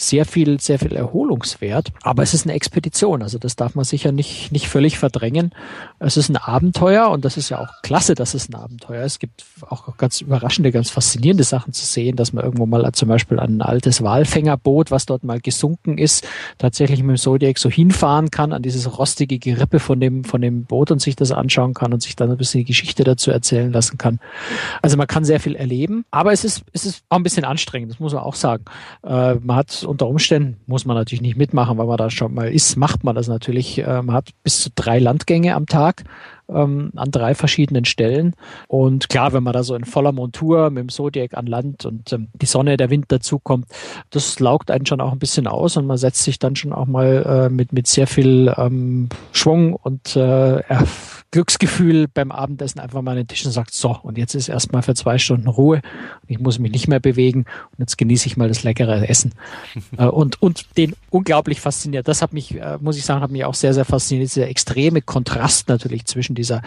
sehr 0.03 0.27
viel, 0.27 0.61
sehr 0.61 0.79
viel 0.79 0.93
Erholungswert. 0.93 1.93
Aber 2.03 2.23
es 2.23 2.35
ist 2.35 2.47
eine 2.47 2.55
Expedition, 2.55 3.23
also 3.23 3.39
das 3.39 3.57
darf 3.57 3.75
man 3.75 3.85
sicher 3.85 4.13
nicht, 4.13 4.53
nicht 4.53 4.69
völlig 4.69 4.99
verdrängen. 4.99 5.53
Es 5.99 6.17
ist 6.17 6.29
ein 6.29 6.37
Abenteuer 6.37 7.09
und 7.11 7.25
das 7.25 7.37
ist 7.37 7.49
ja 7.49 7.61
auch 7.61 7.83
klasse, 7.83 8.15
dass 8.15 8.35
es 8.35 8.49
ein 8.49 8.55
Abenteuer 8.55 9.05
ist. 9.05 9.13
Es 9.13 9.19
gibt 9.19 9.45
auch 9.69 9.97
ganz 9.97 10.21
überraschende, 10.21 10.73
ganz 10.73 10.91
faszinierende 10.91 11.45
Sachen 11.45 11.73
zu 11.73 11.85
sehen, 11.85 12.17
dass 12.17 12.33
man 12.33 12.45
irgendwo 12.45 12.67
mal 12.67 12.91
zum 12.93 13.09
Beispiel 13.09 13.39
an 13.39 13.59
ein 13.59 13.63
altes 13.63 14.03
Walfängerboot, 14.03 14.91
was 14.91 15.07
dort 15.07 15.23
mal 15.25 15.41
gesunken 15.41 15.99
ist, 15.99 16.27
tatsächlich 16.59 17.03
mit 17.03 17.17
dem 17.17 17.21
Zodiac 17.21 17.59
so 17.59 17.71
hinfahren 17.71 18.31
kann, 18.31 18.53
an 18.53 18.63
dieses 18.63 18.99
rostige 18.99 19.39
Gerippe 19.39 19.79
von 19.79 20.01
dem, 20.01 20.25
von 20.25 20.41
dem 20.41 20.65
Boot 20.65 20.91
und 20.91 21.01
sich 21.01 21.15
das 21.15 21.31
anschauen 21.31 21.75
kann 21.75 21.93
und 21.93 22.03
sich 22.03 22.17
dann 22.17 22.31
ein 22.31 22.37
bisschen 22.37 22.61
die 22.61 22.65
Geschichte 22.65 23.05
dazu 23.05 23.31
erzählen 23.31 23.73
lassen 23.73 23.99
kann. 23.99 24.19
Also 24.83 24.97
man 24.97 25.07
kann 25.07 25.25
sehr 25.25 25.41
viel 25.41 25.55
erleben, 25.55 26.05
aber 26.11 26.33
es 26.33 26.45
ist, 26.45 26.65
es 26.73 26.87
ist 26.87 27.05
auch 27.09 27.17
ein 27.17 27.23
bisschen 27.23 27.45
anstrengend, 27.45 27.93
das 27.93 28.01
muss 28.01 28.13
man 28.13 28.23
auch 28.23 28.35
sagen. 28.35 28.65
Äh, 29.05 29.35
man 29.37 29.57
hat 29.57 29.85
unter 29.93 30.09
Umständen, 30.09 30.57
muss 30.67 30.85
man 30.85 30.97
natürlich 30.97 31.23
nicht 31.23 31.37
mitmachen, 31.37 31.79
weil 31.79 31.87
man 31.87 31.97
da 31.97 32.11
schon 32.11 32.35
mal 32.35 32.53
ist, 32.53 32.77
macht 32.77 33.05
man 33.05 33.15
das 33.15 33.29
natürlich. 33.29 33.83
Man 33.87 34.13
hat 34.13 34.31
bis 34.43 34.61
zu 34.61 34.71
drei 34.75 34.99
Landgänge 34.99 35.55
am 35.55 35.67
Tag 35.67 36.05
ähm, 36.55 36.93
an 36.97 37.11
drei 37.11 37.35
verschiedenen 37.35 37.85
Stellen. 37.85 38.35
Und 38.69 39.09
klar, 39.09 39.33
wenn 39.33 39.43
man 39.43 39.53
da 39.53 39.63
so 39.63 39.75
in 39.75 39.85
voller 39.85 40.13
Montur 40.13 40.71
mit 40.71 40.83
dem 40.83 40.89
Zodiac 40.89 41.35
an 41.35 41.47
Land 41.47 41.85
und 41.85 42.13
ähm, 42.13 42.29
die 42.35 42.47
Sonne, 42.47 42.77
der 42.77 42.91
Wind 42.91 43.07
dazukommt, 43.09 43.67
das 44.11 44.39
laugt 44.41 44.71
einen 44.71 44.87
schon 44.87 45.01
auch 45.01 45.13
ein 45.13 45.19
bisschen 45.19 45.47
aus 45.47 45.77
und 45.77 45.87
man 45.87 45.97
setzt 45.97 46.23
sich 46.23 46.39
dann 46.39 46.57
schon 46.57 46.73
auch 46.73 46.87
mal 46.87 47.49
äh, 47.49 47.49
mit, 47.49 47.73
mit 47.73 47.87
sehr 47.87 48.07
viel 48.07 48.53
ähm, 48.57 49.09
Schwung 49.33 49.75
und 49.75 50.17
äh, 50.17 50.63
Glücksgefühl 51.33 52.09
beim 52.09 52.31
Abendessen 52.31 52.79
einfach 52.79 53.01
mal 53.01 53.13
an 53.13 53.17
den 53.17 53.27
Tisch 53.27 53.45
und 53.45 53.53
sagt, 53.53 53.73
so, 53.73 53.99
und 54.03 54.19
jetzt 54.19 54.35
ist 54.35 54.49
erstmal 54.49 54.83
für 54.83 54.95
zwei 54.95 55.19
Stunden 55.19 55.49
Ruhe. 55.49 55.81
Ich 56.29 56.39
muss 56.39 56.59
mich 56.59 56.71
nicht 56.71 56.89
mehr 56.89 57.01
bewegen 57.01 57.47
und 57.73 57.79
jetzt 57.79 57.99
genieße 57.99 58.27
ich 58.27 58.37
mal 58.37 58.49
das 58.49 58.63
leckere 58.63 59.09
Essen. 59.09 59.35
Äh, 59.99 60.07
und, 60.07 60.41
und 60.41 60.79
den 60.79 60.95
unglaublich 61.11 61.61
fasziniert. 61.61 62.09
Das 62.09 62.23
hat 62.23 62.33
mich, 62.33 62.55
äh, 62.55 62.79
muss 62.81 62.97
ich 62.97 63.05
sagen, 63.05 63.21
hat 63.21 63.31
mich 63.31 63.45
auch 63.45 63.55
sehr, 63.55 63.75
sehr 63.75 63.85
fasziniert. 63.85 64.31
Dieser 64.31 64.49
extreme 64.49 65.03
Kontrast 65.03 65.69
natürlich 65.69 66.07
zwischen 66.07 66.35
dieser 66.35 66.63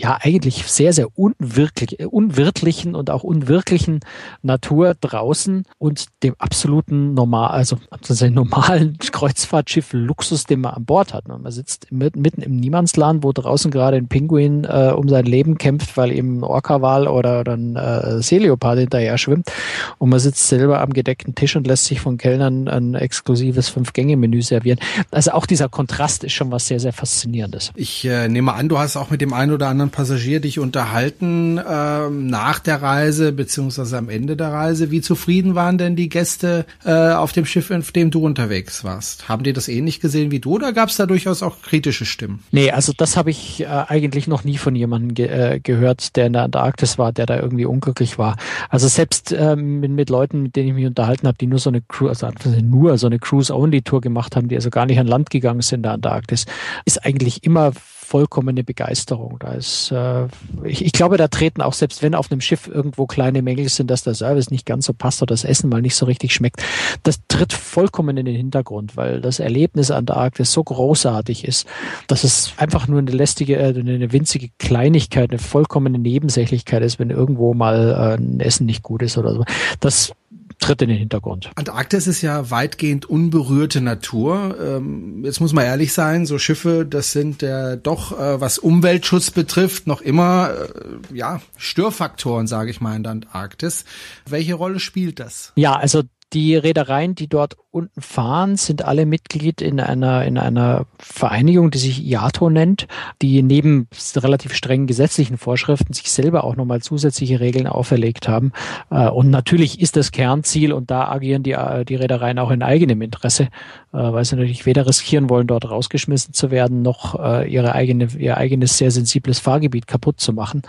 ja 0.00 0.18
eigentlich 0.20 0.66
sehr, 0.66 0.92
sehr 0.92 1.18
unwirklich, 1.18 2.00
unwirtlichen 2.06 2.94
und 2.94 3.10
auch 3.10 3.22
unwirklichen 3.22 4.00
Natur 4.42 4.94
draußen 4.98 5.64
und 5.78 6.06
dem 6.22 6.34
absoluten 6.38 7.14
normal, 7.14 7.50
also 7.50 7.78
dem 8.08 8.34
normalen 8.34 8.96
Kreuzfahrtschiff 9.12 9.92
Luxus, 9.92 10.44
den 10.44 10.62
man 10.62 10.74
an 10.74 10.84
Bord 10.84 11.12
hat. 11.12 11.28
Man 11.28 11.50
sitzt 11.52 11.88
mitten 11.90 12.42
im 12.42 12.56
Niemandsland, 12.56 13.22
wo 13.22 13.32
draußen 13.32 13.70
gerade 13.70 13.98
ein 13.98 14.08
Pinguin 14.08 14.64
äh, 14.64 14.92
um 14.96 15.08
sein 15.08 15.26
Leben 15.26 15.58
kämpft, 15.58 15.96
weil 15.96 16.12
eben 16.12 16.38
ein 16.40 16.44
Orca-Wal 16.44 17.06
oder, 17.06 17.40
oder 17.40 17.52
ein 17.52 17.76
äh, 17.76 18.22
Seeleopard 18.22 18.78
hinterher 18.78 19.18
schwimmt 19.18 19.52
und 19.98 20.08
man 20.08 20.18
sitzt 20.18 20.48
selber 20.48 20.80
am 20.80 20.92
gedeckten 20.92 21.34
Tisch 21.34 21.56
und 21.56 21.66
lässt 21.66 21.84
sich 21.84 22.00
von 22.00 22.16
Kellnern 22.16 22.68
ein 22.68 22.94
exklusives 22.94 23.68
Fünf-Gänge-Menü 23.68 24.40
servieren. 24.42 24.78
Also 25.10 25.32
auch 25.32 25.46
dieser 25.46 25.68
Kontrast 25.68 26.24
ist 26.24 26.32
schon 26.32 26.50
was 26.50 26.66
sehr, 26.66 26.80
sehr 26.80 26.92
Faszinierendes. 26.92 27.72
Ich 27.74 28.04
äh, 28.06 28.28
nehme 28.28 28.54
an, 28.54 28.68
du 28.68 28.78
hast 28.78 28.96
auch 28.96 29.10
mit 29.10 29.20
dem 29.20 29.32
einen 29.32 29.52
oder 29.52 29.68
anderen 29.68 29.89
Passagier 29.90 30.40
dich 30.40 30.58
unterhalten 30.58 31.60
ähm, 31.66 32.26
nach 32.28 32.58
der 32.58 32.80
Reise 32.82 33.32
beziehungsweise 33.32 33.98
am 33.98 34.08
Ende 34.08 34.36
der 34.36 34.52
Reise. 34.52 34.90
Wie 34.90 35.00
zufrieden 35.00 35.54
waren 35.54 35.78
denn 35.78 35.96
die 35.96 36.08
Gäste 36.08 36.64
äh, 36.84 37.12
auf 37.12 37.32
dem 37.32 37.44
Schiff, 37.44 37.70
auf 37.70 37.92
dem 37.92 38.10
du 38.10 38.24
unterwegs 38.24 38.84
warst? 38.84 39.28
Haben 39.28 39.42
die 39.42 39.52
das 39.52 39.68
ähnlich 39.68 40.00
gesehen 40.00 40.30
wie 40.30 40.40
du 40.40 40.54
oder 40.54 40.72
gab 40.72 40.88
es 40.88 40.96
da 40.96 41.06
durchaus 41.06 41.42
auch 41.42 41.60
kritische 41.62 42.04
Stimmen? 42.04 42.42
Nee, 42.52 42.70
also 42.70 42.92
das 42.96 43.16
habe 43.16 43.30
ich 43.30 43.62
äh, 43.62 43.66
eigentlich 43.66 44.26
noch 44.28 44.44
nie 44.44 44.56
von 44.56 44.74
jemandem 44.74 45.14
ge 45.14 45.26
äh, 45.26 45.60
gehört, 45.60 46.16
der 46.16 46.26
in 46.26 46.32
der 46.32 46.42
Antarktis 46.42 46.96
war, 46.96 47.12
der 47.12 47.26
da 47.26 47.36
irgendwie 47.38 47.64
unglücklich 47.64 48.18
war. 48.18 48.36
Also 48.68 48.88
selbst 48.88 49.32
ähm, 49.32 49.80
mit, 49.80 49.90
mit 49.90 50.10
Leuten, 50.10 50.42
mit 50.42 50.56
denen 50.56 50.68
ich 50.68 50.74
mich 50.74 50.86
unterhalten 50.86 51.26
habe, 51.26 51.38
die 51.38 51.46
nur 51.46 51.58
so 51.58 51.70
eine 51.70 51.82
Cruise, 51.82 52.24
also 52.26 52.50
nur 52.62 52.96
so 52.96 53.06
eine 53.06 53.18
Cruise-Only-Tour 53.18 54.00
gemacht 54.00 54.36
haben, 54.36 54.48
die 54.48 54.54
also 54.54 54.70
gar 54.70 54.86
nicht 54.86 54.98
an 54.98 55.06
Land 55.06 55.30
gegangen 55.30 55.62
sind 55.62 55.80
in 55.80 55.82
der 55.84 55.92
Antarktis, 55.92 56.46
ist 56.84 57.04
eigentlich 57.04 57.42
immer 57.44 57.72
vollkommene 58.10 58.64
Begeisterung. 58.64 59.36
Da 59.38 59.52
ist, 59.52 59.92
äh, 59.92 60.26
ich, 60.64 60.84
ich 60.84 60.92
glaube, 60.92 61.16
da 61.16 61.28
treten 61.28 61.62
auch, 61.62 61.74
selbst 61.74 62.02
wenn 62.02 62.16
auf 62.16 62.30
einem 62.30 62.40
Schiff 62.40 62.66
irgendwo 62.66 63.06
kleine 63.06 63.40
Mängel 63.40 63.68
sind, 63.68 63.88
dass 63.88 64.02
der 64.02 64.14
Service 64.14 64.50
nicht 64.50 64.66
ganz 64.66 64.86
so 64.86 64.92
passt 64.92 65.22
oder 65.22 65.32
das 65.32 65.44
Essen 65.44 65.70
mal 65.70 65.80
nicht 65.80 65.94
so 65.94 66.06
richtig 66.06 66.34
schmeckt, 66.34 66.60
das 67.04 67.20
tritt 67.28 67.52
vollkommen 67.52 68.16
in 68.16 68.26
den 68.26 68.34
Hintergrund, 68.34 68.96
weil 68.96 69.20
das 69.20 69.38
Erlebnis 69.38 69.92
an 69.92 70.06
der 70.06 70.16
Arktis 70.16 70.52
so 70.52 70.64
großartig 70.64 71.44
ist, 71.44 71.68
dass 72.08 72.24
es 72.24 72.52
einfach 72.56 72.88
nur 72.88 72.98
eine 72.98 73.12
lästige, 73.12 73.56
äh, 73.56 73.78
eine 73.78 74.12
winzige 74.12 74.48
Kleinigkeit, 74.58 75.30
eine 75.30 75.38
vollkommene 75.38 75.98
Nebensächlichkeit 75.98 76.82
ist, 76.82 76.98
wenn 76.98 77.10
irgendwo 77.10 77.54
mal 77.54 77.90
äh, 77.90 78.20
ein 78.20 78.40
Essen 78.40 78.66
nicht 78.66 78.82
gut 78.82 79.02
ist 79.02 79.18
oder 79.18 79.34
so. 79.34 79.44
Das 79.78 80.12
tritt 80.60 80.82
in 80.82 80.88
den 80.90 80.98
Hintergrund. 80.98 81.50
Antarktis 81.56 82.06
ist 82.06 82.22
ja 82.22 82.50
weitgehend 82.50 83.06
unberührte 83.06 83.80
Natur. 83.80 84.56
Ähm, 84.60 85.24
jetzt 85.24 85.40
muss 85.40 85.52
man 85.52 85.64
ehrlich 85.64 85.92
sein, 85.92 86.26
so 86.26 86.38
Schiffe, 86.38 86.86
das 86.88 87.12
sind 87.12 87.42
ja 87.42 87.76
doch, 87.76 88.12
äh, 88.12 88.40
was 88.40 88.58
Umweltschutz 88.58 89.30
betrifft, 89.30 89.86
noch 89.86 90.00
immer 90.00 90.50
äh, 90.50 91.16
ja 91.16 91.40
Störfaktoren, 91.56 92.46
sage 92.46 92.70
ich 92.70 92.80
mal, 92.80 92.94
in 92.94 93.02
der 93.02 93.12
Antarktis. 93.12 93.84
Welche 94.26 94.54
Rolle 94.54 94.80
spielt 94.80 95.18
das? 95.18 95.52
Ja, 95.56 95.76
also 95.76 96.02
Die 96.32 96.54
Reedereien, 96.54 97.16
die 97.16 97.26
dort 97.28 97.56
unten 97.72 98.00
fahren, 98.02 98.56
sind 98.56 98.84
alle 98.84 99.06
Mitglied 99.06 99.60
in 99.60 99.80
einer, 99.80 100.24
in 100.24 100.38
einer 100.38 100.86
Vereinigung, 100.98 101.70
die 101.70 101.78
sich 101.78 102.04
IATO 102.04 102.50
nennt, 102.50 102.88
die 103.22 103.42
neben 103.42 103.88
relativ 104.16 104.54
strengen 104.54 104.86
gesetzlichen 104.88 105.38
Vorschriften 105.38 105.92
sich 105.92 106.10
selber 106.10 106.44
auch 106.44 106.56
nochmal 106.56 106.82
zusätzliche 106.82 107.38
Regeln 107.38 107.68
auferlegt 107.68 108.28
haben. 108.28 108.52
Äh, 108.90 109.08
und 109.08 109.30
natürlich 109.30 109.80
ist 109.80 109.96
das 109.96 110.10
Kernziel, 110.10 110.72
und 110.72 110.90
da 110.90 111.08
agieren 111.08 111.42
die, 111.42 111.52
äh, 111.52 111.84
die 111.84 111.94
Reedereien 111.94 112.40
auch 112.40 112.50
in 112.50 112.62
eigenem 112.62 113.02
Interesse, 113.02 113.44
äh, 113.44 113.48
weil 113.92 114.24
sie 114.24 114.36
natürlich 114.36 114.66
weder 114.66 114.86
riskieren 114.86 115.30
wollen, 115.30 115.46
dort 115.46 115.68
rausgeschmissen 115.68 116.34
zu 116.34 116.50
werden, 116.50 116.82
noch 116.82 117.14
ihre 117.46 117.74
eigene, 117.74 118.08
ihr 118.18 118.36
eigenes 118.36 118.78
sehr 118.78 118.90
sensibles 118.90 119.38
Fahrgebiet 119.38 119.86
kaputt 119.86 120.20
zu 120.20 120.32
machen, 120.32 120.62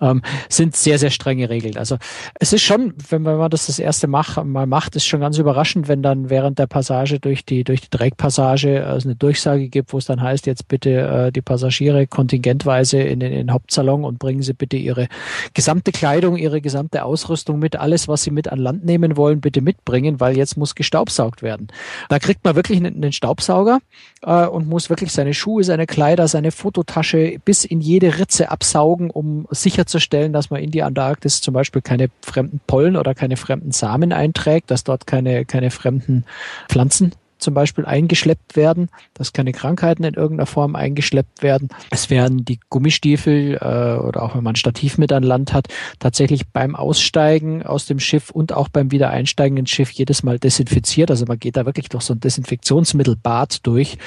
ähm, 0.00 0.22
sind 0.48 0.76
sehr, 0.76 0.98
sehr 0.98 1.10
strenge 1.10 1.50
Regeln. 1.50 1.76
Also 1.76 1.96
es 2.38 2.52
ist 2.52 2.62
schon, 2.62 2.94
wenn 3.10 3.22
man 3.22 3.50
das 3.50 3.66
das 3.66 3.78
erste 3.78 4.06
Mal 4.06 4.66
macht, 4.66 4.96
ist 4.96 5.06
schon 5.08 5.20
ganz 5.20 5.38
überraschend, 5.38 5.88
wenn 5.88 6.02
dann 6.02 6.30
während 6.30 6.58
der 6.58 6.66
Passage 6.66 7.20
durch 7.20 7.44
die, 7.44 7.64
durch 7.64 7.80
die 7.82 7.90
Dreckpassage 7.90 8.78
es 8.78 9.04
eine 9.04 9.16
Durchsage 9.16 9.68
gibt, 9.68 9.92
wo 9.92 9.98
es 9.98 10.06
dann 10.06 10.22
heißt, 10.22 10.46
jetzt 10.46 10.68
bitte 10.68 11.30
die 11.34 11.40
Passagiere 11.40 12.06
kontingentweise 12.06 12.98
in 13.00 13.20
den, 13.20 13.32
in 13.32 13.38
den 13.38 13.52
Hauptsalon 13.52 14.04
und 14.04 14.18
bringen 14.18 14.42
Sie 14.42 14.52
bitte 14.52 14.76
Ihre 14.76 15.08
gesamte 15.54 15.92
Kleidung, 15.92 16.36
Ihre 16.36 16.60
gesamte 16.60 17.04
Ausrüstung 17.04 17.58
mit, 17.58 17.76
alles, 17.76 18.08
was 18.08 18.22
Sie 18.22 18.30
mit 18.30 18.48
an 18.48 18.58
Land 18.58 18.84
nehmen 18.84 19.16
wollen, 19.16 19.40
bitte 19.40 19.60
mitbringen, 19.60 20.20
weil 20.20 20.36
jetzt 20.36 20.56
muss 20.56 20.74
gestaubsaugt 20.74 21.42
werden. 21.42 21.68
Da 22.08 22.18
kriegt 22.18 22.44
man 22.44 22.56
wirklich 22.56 22.78
einen, 22.78 22.96
einen 22.96 23.12
Staubsauger 23.12 23.80
äh, 24.22 24.46
und 24.46 24.68
muss 24.68 24.90
wirklich 24.90 25.12
seine 25.12 25.34
Schuhe, 25.34 25.64
seine 25.64 25.86
Kleider, 25.86 26.28
seine 26.28 26.50
Fototasche 26.50 27.38
bis 27.44 27.64
in 27.64 27.80
jede 27.80 28.18
Ritze 28.18 28.50
absaugen, 28.50 29.10
um 29.10 29.46
sicherzustellen, 29.50 30.32
dass 30.32 30.50
man 30.50 30.62
in 30.62 30.70
die 30.70 30.82
Antarktis 30.82 31.40
zum 31.40 31.54
Beispiel 31.54 31.82
keine 31.82 32.08
fremden 32.22 32.60
Pollen 32.66 32.96
oder 32.96 33.14
keine 33.14 33.36
fremden 33.36 33.72
Samen 33.72 34.12
einträgt, 34.12 34.70
dass 34.70 34.84
dort 34.84 34.97
keine, 35.06 35.44
keine 35.44 35.70
fremden 35.70 36.24
Pflanzen 36.68 37.12
zum 37.38 37.54
Beispiel 37.54 37.84
eingeschleppt 37.84 38.56
werden, 38.56 38.88
dass 39.14 39.32
keine 39.32 39.52
Krankheiten 39.52 40.04
in 40.04 40.14
irgendeiner 40.14 40.46
Form 40.46 40.76
eingeschleppt 40.76 41.42
werden. 41.42 41.68
Es 41.90 42.10
werden 42.10 42.44
die 42.44 42.60
Gummistiefel 42.68 43.58
äh, 43.60 43.98
oder 44.00 44.22
auch 44.22 44.34
wenn 44.34 44.44
man 44.44 44.52
ein 44.52 44.56
Stativ 44.56 44.98
mit 44.98 45.12
an 45.12 45.22
Land 45.22 45.52
hat, 45.52 45.68
tatsächlich 45.98 46.48
beim 46.48 46.74
Aussteigen 46.74 47.62
aus 47.62 47.86
dem 47.86 47.98
Schiff 48.00 48.30
und 48.30 48.52
auch 48.52 48.68
beim 48.68 48.90
Wiedereinsteigen 48.90 49.56
ins 49.58 49.70
Schiff 49.70 49.90
jedes 49.90 50.22
Mal 50.22 50.38
desinfiziert. 50.38 51.10
Also 51.10 51.26
man 51.26 51.38
geht 51.38 51.56
da 51.56 51.66
wirklich 51.66 51.88
durch 51.88 52.04
so 52.04 52.14
ein 52.14 52.20
Desinfektionsmittelbad 52.20 53.66
durch, 53.66 53.98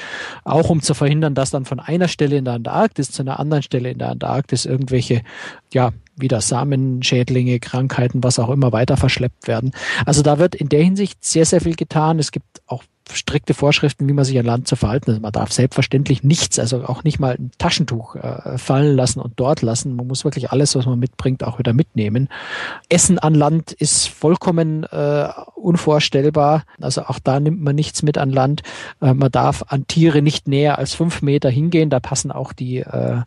auch 0.44 0.70
um 0.70 0.82
zu 0.82 0.94
verhindern, 0.94 1.34
dass 1.34 1.50
dann 1.50 1.64
von 1.64 1.80
einer 1.80 2.08
Stelle 2.08 2.36
in 2.36 2.44
der 2.44 2.54
Antarktis 2.54 3.10
zu 3.10 3.22
einer 3.22 3.38
anderen 3.40 3.62
Stelle 3.62 3.90
in 3.90 3.98
der 3.98 4.10
Antarktis 4.10 4.66
irgendwelche 4.66 5.22
ja, 5.72 5.92
wieder 6.16 6.40
Samenschädlinge, 6.40 7.60
Krankheiten, 7.60 8.22
was 8.22 8.38
auch 8.38 8.50
immer 8.50 8.72
weiter 8.72 8.96
verschleppt 8.96 9.48
werden. 9.48 9.72
Also 10.04 10.22
da 10.22 10.38
wird 10.38 10.54
in 10.54 10.68
der 10.68 10.82
Hinsicht 10.82 11.24
sehr, 11.24 11.46
sehr 11.46 11.60
viel 11.60 11.74
getan. 11.74 12.18
Es 12.18 12.32
gibt 12.32 12.62
auch 12.66 12.84
strikte 13.12 13.54
Vorschriften, 13.54 14.08
wie 14.08 14.12
man 14.12 14.24
sich 14.24 14.38
an 14.38 14.46
Land 14.46 14.68
zu 14.68 14.76
verhalten 14.76 15.14
hat. 15.14 15.22
Man 15.22 15.32
darf 15.32 15.52
selbstverständlich 15.52 16.22
nichts, 16.22 16.58
also 16.58 16.84
auch 16.84 17.04
nicht 17.04 17.18
mal 17.18 17.34
ein 17.34 17.50
Taschentuch 17.58 18.16
äh, 18.16 18.58
fallen 18.58 18.96
lassen 18.96 19.20
und 19.20 19.34
dort 19.36 19.62
lassen. 19.62 19.96
Man 19.96 20.06
muss 20.06 20.24
wirklich 20.24 20.50
alles, 20.52 20.74
was 20.74 20.86
man 20.86 20.98
mitbringt, 20.98 21.44
auch 21.44 21.58
wieder 21.58 21.72
mitnehmen. 21.72 22.28
Essen 22.88 23.18
an 23.18 23.34
Land 23.34 23.72
ist 23.72 24.08
vollkommen 24.08 24.84
äh, 24.84 25.28
unvorstellbar. 25.54 26.64
Also 26.80 27.02
auch 27.02 27.18
da 27.18 27.40
nimmt 27.40 27.60
man 27.60 27.74
nichts 27.74 28.02
mit 28.02 28.18
an 28.18 28.30
Land. 28.30 28.62
Äh, 29.00 29.14
man 29.14 29.30
darf 29.30 29.64
an 29.68 29.86
Tiere 29.86 30.22
nicht 30.22 30.48
näher 30.48 30.78
als 30.78 30.94
fünf 30.94 31.22
Meter 31.22 31.50
hingehen. 31.50 31.90
Da 31.90 32.00
passen 32.00 32.32
auch 32.32 32.52
die 32.52 32.78
äh, 32.78 33.20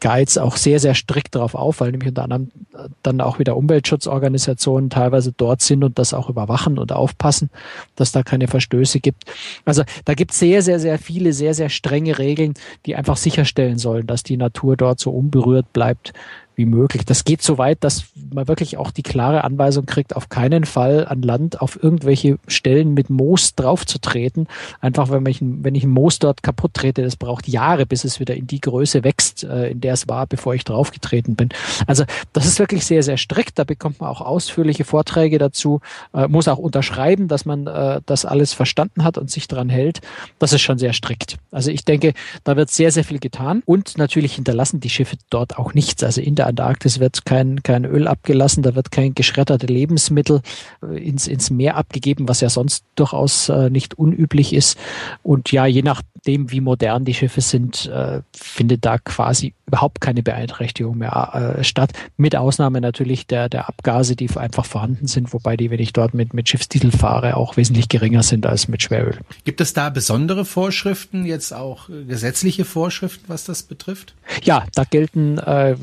Guides 0.00 0.38
auch 0.38 0.56
sehr, 0.56 0.80
sehr 0.80 0.94
strikt 0.94 1.34
darauf 1.34 1.54
auf, 1.54 1.80
weil 1.80 1.90
nämlich 1.90 2.08
unter 2.08 2.24
anderem 2.24 2.50
äh, 2.74 2.88
dann 3.02 3.20
auch 3.20 3.38
wieder 3.38 3.56
Umweltschutzorganisationen 3.56 4.90
teilweise 4.90 5.32
dort 5.32 5.62
sind 5.62 5.84
und 5.84 5.98
das 5.98 6.14
auch 6.14 6.28
überwachen 6.28 6.78
und 6.78 6.92
aufpassen, 6.92 7.50
dass 7.94 8.12
da 8.12 8.22
keine 8.22 8.48
Verstöße 8.48 9.00
gibt. 9.00 9.15
Also 9.64 9.82
da 10.04 10.14
gibt 10.14 10.32
es 10.32 10.38
sehr, 10.38 10.62
sehr, 10.62 10.78
sehr 10.78 10.98
viele, 10.98 11.32
sehr, 11.32 11.54
sehr 11.54 11.68
strenge 11.68 12.18
Regeln, 12.18 12.54
die 12.86 12.96
einfach 12.96 13.16
sicherstellen 13.16 13.78
sollen, 13.78 14.06
dass 14.06 14.22
die 14.22 14.36
Natur 14.36 14.76
dort 14.76 15.00
so 15.00 15.10
unberührt 15.10 15.72
bleibt, 15.72 16.12
wie 16.56 16.64
möglich. 16.64 17.04
Das 17.04 17.24
geht 17.24 17.42
so 17.42 17.58
weit, 17.58 17.84
dass 17.84 18.06
man 18.32 18.48
wirklich 18.48 18.78
auch 18.78 18.90
die 18.90 19.02
klare 19.02 19.44
Anweisung 19.44 19.84
kriegt, 19.84 20.16
auf 20.16 20.30
keinen 20.30 20.64
Fall 20.64 21.06
an 21.06 21.22
Land 21.22 21.60
auf 21.60 21.82
irgendwelche 21.82 22.38
Stellen 22.48 22.94
mit 22.94 23.10
Moos 23.10 23.54
draufzutreten. 23.54 24.48
Einfach, 24.80 25.10
wenn 25.10 25.24
ich, 25.26 25.40
wenn 25.42 25.74
ich 25.74 25.84
ein 25.84 25.90
Moos 25.90 26.18
dort 26.18 26.42
kaputt 26.42 26.72
trete, 26.74 27.02
das 27.02 27.16
braucht 27.16 27.46
Jahre, 27.46 27.84
bis 27.84 28.04
es 28.04 28.20
wieder 28.20 28.34
in 28.34 28.46
die 28.46 28.60
Größe 28.60 29.04
wächst, 29.04 29.44
äh, 29.44 29.70
in 29.70 29.80
der 29.82 29.92
es 29.92 30.08
war, 30.08 30.26
bevor 30.26 30.54
ich 30.54 30.64
draufgetreten 30.64 31.36
bin. 31.36 31.50
Also 31.86 32.04
das 32.32 32.46
ist 32.46 32.58
wirklich 32.58 32.86
sehr, 32.86 33.02
sehr 33.02 33.18
strikt. 33.18 33.58
Da 33.58 33.64
bekommt 33.64 34.00
man 34.00 34.08
auch 34.08 34.22
ausführliche 34.22 34.84
Vorträge 34.84 35.38
dazu, 35.38 35.80
äh, 36.14 36.26
muss 36.26 36.48
auch 36.48 36.58
unterschreiben, 36.58 37.28
dass 37.28 37.44
man 37.44 37.66
äh, 37.66 38.00
das 38.06 38.24
alles 38.24 38.54
verstanden 38.54 39.04
hat 39.04 39.18
und 39.18 39.30
sich 39.30 39.46
daran 39.46 39.68
hält. 39.68 40.00
Das 40.38 40.54
ist 40.54 40.62
schon 40.62 40.78
sehr 40.78 40.94
strikt. 40.94 41.36
Also 41.50 41.70
ich 41.70 41.84
denke, 41.84 42.14
da 42.44 42.56
wird 42.56 42.70
sehr, 42.70 42.90
sehr 42.92 43.04
viel 43.04 43.18
getan 43.18 43.62
und 43.66 43.98
natürlich 43.98 44.34
hinterlassen 44.34 44.80
die 44.80 44.90
Schiffe 44.90 45.16
dort 45.28 45.58
auch 45.58 45.74
nichts. 45.74 46.02
Also 46.02 46.22
in 46.22 46.34
der 46.34 46.45
der 46.54 46.66
Antarktis 46.66 47.00
wird 47.00 47.24
kein, 47.24 47.62
kein 47.62 47.84
Öl 47.84 48.08
abgelassen, 48.08 48.62
da 48.62 48.74
wird 48.74 48.90
kein 48.90 49.14
geschredderte 49.14 49.66
Lebensmittel 49.66 50.42
äh, 50.82 50.98
ins, 50.98 51.26
ins 51.26 51.50
Meer 51.50 51.76
abgegeben, 51.76 52.28
was 52.28 52.40
ja 52.40 52.48
sonst 52.48 52.84
durchaus 52.96 53.48
äh, 53.48 53.70
nicht 53.70 53.98
unüblich 53.98 54.52
ist. 54.52 54.78
Und 55.22 55.52
ja, 55.52 55.66
je 55.66 55.82
nachdem, 55.82 56.50
wie 56.50 56.60
modern 56.60 57.04
die 57.04 57.14
Schiffe 57.14 57.40
sind, 57.40 57.86
äh, 57.86 58.22
findet 58.32 58.84
da 58.84 58.98
quasi 58.98 59.54
überhaupt 59.66 60.00
keine 60.00 60.22
Beeinträchtigung 60.22 60.96
mehr 60.98 61.56
äh, 61.58 61.64
statt. 61.64 61.92
Mit 62.16 62.36
Ausnahme 62.36 62.80
natürlich 62.80 63.26
der, 63.26 63.48
der 63.48 63.68
Abgase, 63.68 64.14
die 64.14 64.30
einfach 64.36 64.64
vorhanden 64.64 65.06
sind, 65.06 65.32
wobei 65.32 65.56
die, 65.56 65.70
wenn 65.70 65.80
ich 65.80 65.92
dort 65.92 66.14
mit, 66.14 66.34
mit 66.34 66.48
Schiffstitel 66.48 66.90
fahre, 66.90 67.36
auch 67.36 67.56
wesentlich 67.56 67.88
geringer 67.88 68.22
sind 68.22 68.46
als 68.46 68.68
mit 68.68 68.82
Schweröl. 68.82 69.18
Gibt 69.44 69.60
es 69.60 69.72
da 69.72 69.90
besondere 69.90 70.44
Vorschriften, 70.44 71.26
jetzt 71.26 71.52
auch 71.52 71.88
äh, 71.88 72.04
gesetzliche 72.04 72.64
Vorschriften, 72.64 73.24
was 73.28 73.44
das 73.44 73.64
betrifft? 73.64 74.14
Ja, 74.42 74.66
da 74.74 74.84
gelten 74.84 75.38
äh, 75.38 75.76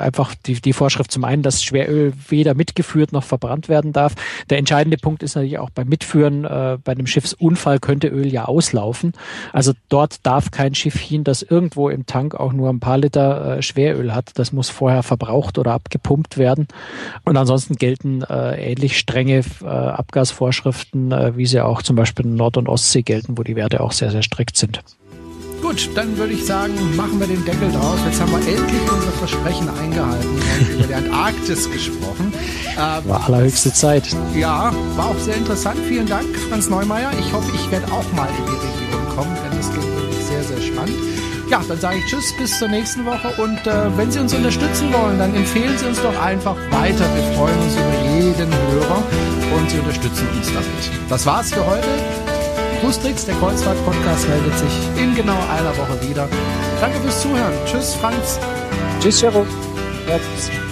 einfach 0.00 0.34
die, 0.34 0.60
die 0.60 0.72
Vorschrift 0.72 1.10
zum 1.10 1.24
einen, 1.24 1.42
dass 1.42 1.62
Schweröl 1.62 2.12
weder 2.28 2.54
mitgeführt 2.54 3.12
noch 3.12 3.24
verbrannt 3.24 3.68
werden 3.68 3.92
darf. 3.92 4.14
Der 4.50 4.58
entscheidende 4.58 4.96
Punkt 4.96 5.22
ist 5.22 5.34
natürlich 5.34 5.58
auch 5.58 5.70
beim 5.70 5.88
Mitführen, 5.88 6.44
äh, 6.44 6.78
bei 6.82 6.92
einem 6.92 7.06
Schiffsunfall 7.06 7.78
könnte 7.78 8.08
Öl 8.08 8.32
ja 8.32 8.44
auslaufen. 8.46 9.12
Also 9.52 9.72
dort 9.88 10.26
darf 10.26 10.50
kein 10.50 10.74
Schiff 10.74 10.98
hin, 10.98 11.24
das 11.24 11.42
irgendwo 11.42 11.88
im 11.88 12.06
Tank 12.06 12.34
auch 12.34 12.52
nur 12.52 12.70
ein 12.70 12.80
paar 12.80 12.98
Liter 12.98 13.58
äh, 13.58 13.62
Schweröl 13.62 14.14
hat. 14.14 14.32
Das 14.38 14.52
muss 14.52 14.70
vorher 14.70 15.02
verbraucht 15.02 15.58
oder 15.58 15.72
abgepumpt 15.72 16.38
werden. 16.38 16.68
Und 17.24 17.36
ansonsten 17.36 17.76
gelten 17.76 18.22
äh, 18.22 18.72
ähnlich 18.72 18.98
strenge 18.98 19.42
äh, 19.62 19.66
Abgasvorschriften, 19.66 21.12
äh, 21.12 21.36
wie 21.36 21.46
sie 21.46 21.60
auch 21.60 21.82
zum 21.82 21.96
Beispiel 21.96 22.26
in 22.26 22.34
Nord- 22.34 22.56
und 22.56 22.68
Ostsee 22.68 23.02
gelten, 23.02 23.38
wo 23.38 23.42
die 23.42 23.56
Werte 23.56 23.80
auch 23.80 23.92
sehr, 23.92 24.10
sehr 24.10 24.22
strikt 24.22 24.56
sind. 24.56 24.82
Gut, 25.68 25.90
dann 25.94 26.16
würde 26.16 26.32
ich 26.32 26.46
sagen, 26.46 26.72
machen 26.96 27.20
wir 27.20 27.26
den 27.26 27.44
Deckel 27.44 27.70
drauf. 27.70 27.98
Jetzt 28.06 28.18
haben 28.22 28.32
wir 28.32 28.38
endlich 28.38 28.80
unser 28.90 29.12
Versprechen 29.18 29.68
eingehalten 29.68 30.26
und 30.30 30.68
über 30.70 30.84
die 30.84 30.94
Antarktis 30.94 31.70
gesprochen. 31.70 32.32
Ähm, 32.78 33.06
war 33.06 33.26
allerhöchste 33.26 33.70
Zeit. 33.74 34.04
Ja, 34.34 34.72
war 34.96 35.08
auch 35.08 35.18
sehr 35.18 35.36
interessant. 35.36 35.78
Vielen 35.86 36.06
Dank, 36.06 36.24
Franz 36.48 36.70
Neumeier. 36.70 37.10
Ich 37.20 37.30
hoffe, 37.34 37.52
ich 37.54 37.70
werde 37.70 37.84
auch 37.92 38.10
mal 38.12 38.26
in 38.30 38.46
die 38.46 38.50
Region 38.50 39.14
kommen, 39.14 39.36
denn 39.44 39.58
das 39.58 39.70
klingt 39.70 39.94
wirklich 39.94 40.24
sehr, 40.24 40.42
sehr 40.42 40.62
spannend. 40.62 40.96
Ja, 41.50 41.62
dann 41.68 41.78
sage 41.78 41.98
ich 41.98 42.06
Tschüss, 42.06 42.32
bis 42.38 42.58
zur 42.58 42.68
nächsten 42.68 43.04
Woche. 43.04 43.28
Und 43.36 43.66
äh, 43.66 43.94
wenn 43.98 44.10
Sie 44.10 44.20
uns 44.20 44.32
unterstützen 44.32 44.90
wollen, 44.90 45.18
dann 45.18 45.34
empfehlen 45.34 45.76
Sie 45.76 45.84
uns 45.84 46.00
doch 46.00 46.18
einfach 46.18 46.56
weiter. 46.70 47.04
Wir 47.14 47.36
freuen 47.36 47.58
uns 47.58 47.74
über 47.74 48.16
jeden 48.16 48.50
Hörer 48.72 49.02
und 49.54 49.70
Sie 49.70 49.78
unterstützen 49.80 50.28
uns 50.34 50.46
damit. 50.46 51.10
Das 51.10 51.26
war's 51.26 51.52
für 51.52 51.66
heute. 51.66 52.27
Cruistricks, 52.80 53.24
der 53.24 53.34
Kreuzfahrt-Podcast, 53.36 54.28
meldet 54.28 54.58
sich 54.58 55.02
in 55.02 55.14
genau 55.14 55.38
einer 55.50 55.76
Woche 55.76 56.08
wieder. 56.08 56.28
Danke 56.80 56.98
fürs 57.00 57.20
Zuhören. 57.22 57.54
Tschüss, 57.66 57.94
Franz. 57.94 58.38
Tschüss, 59.00 59.20
tschüss. 59.20 60.67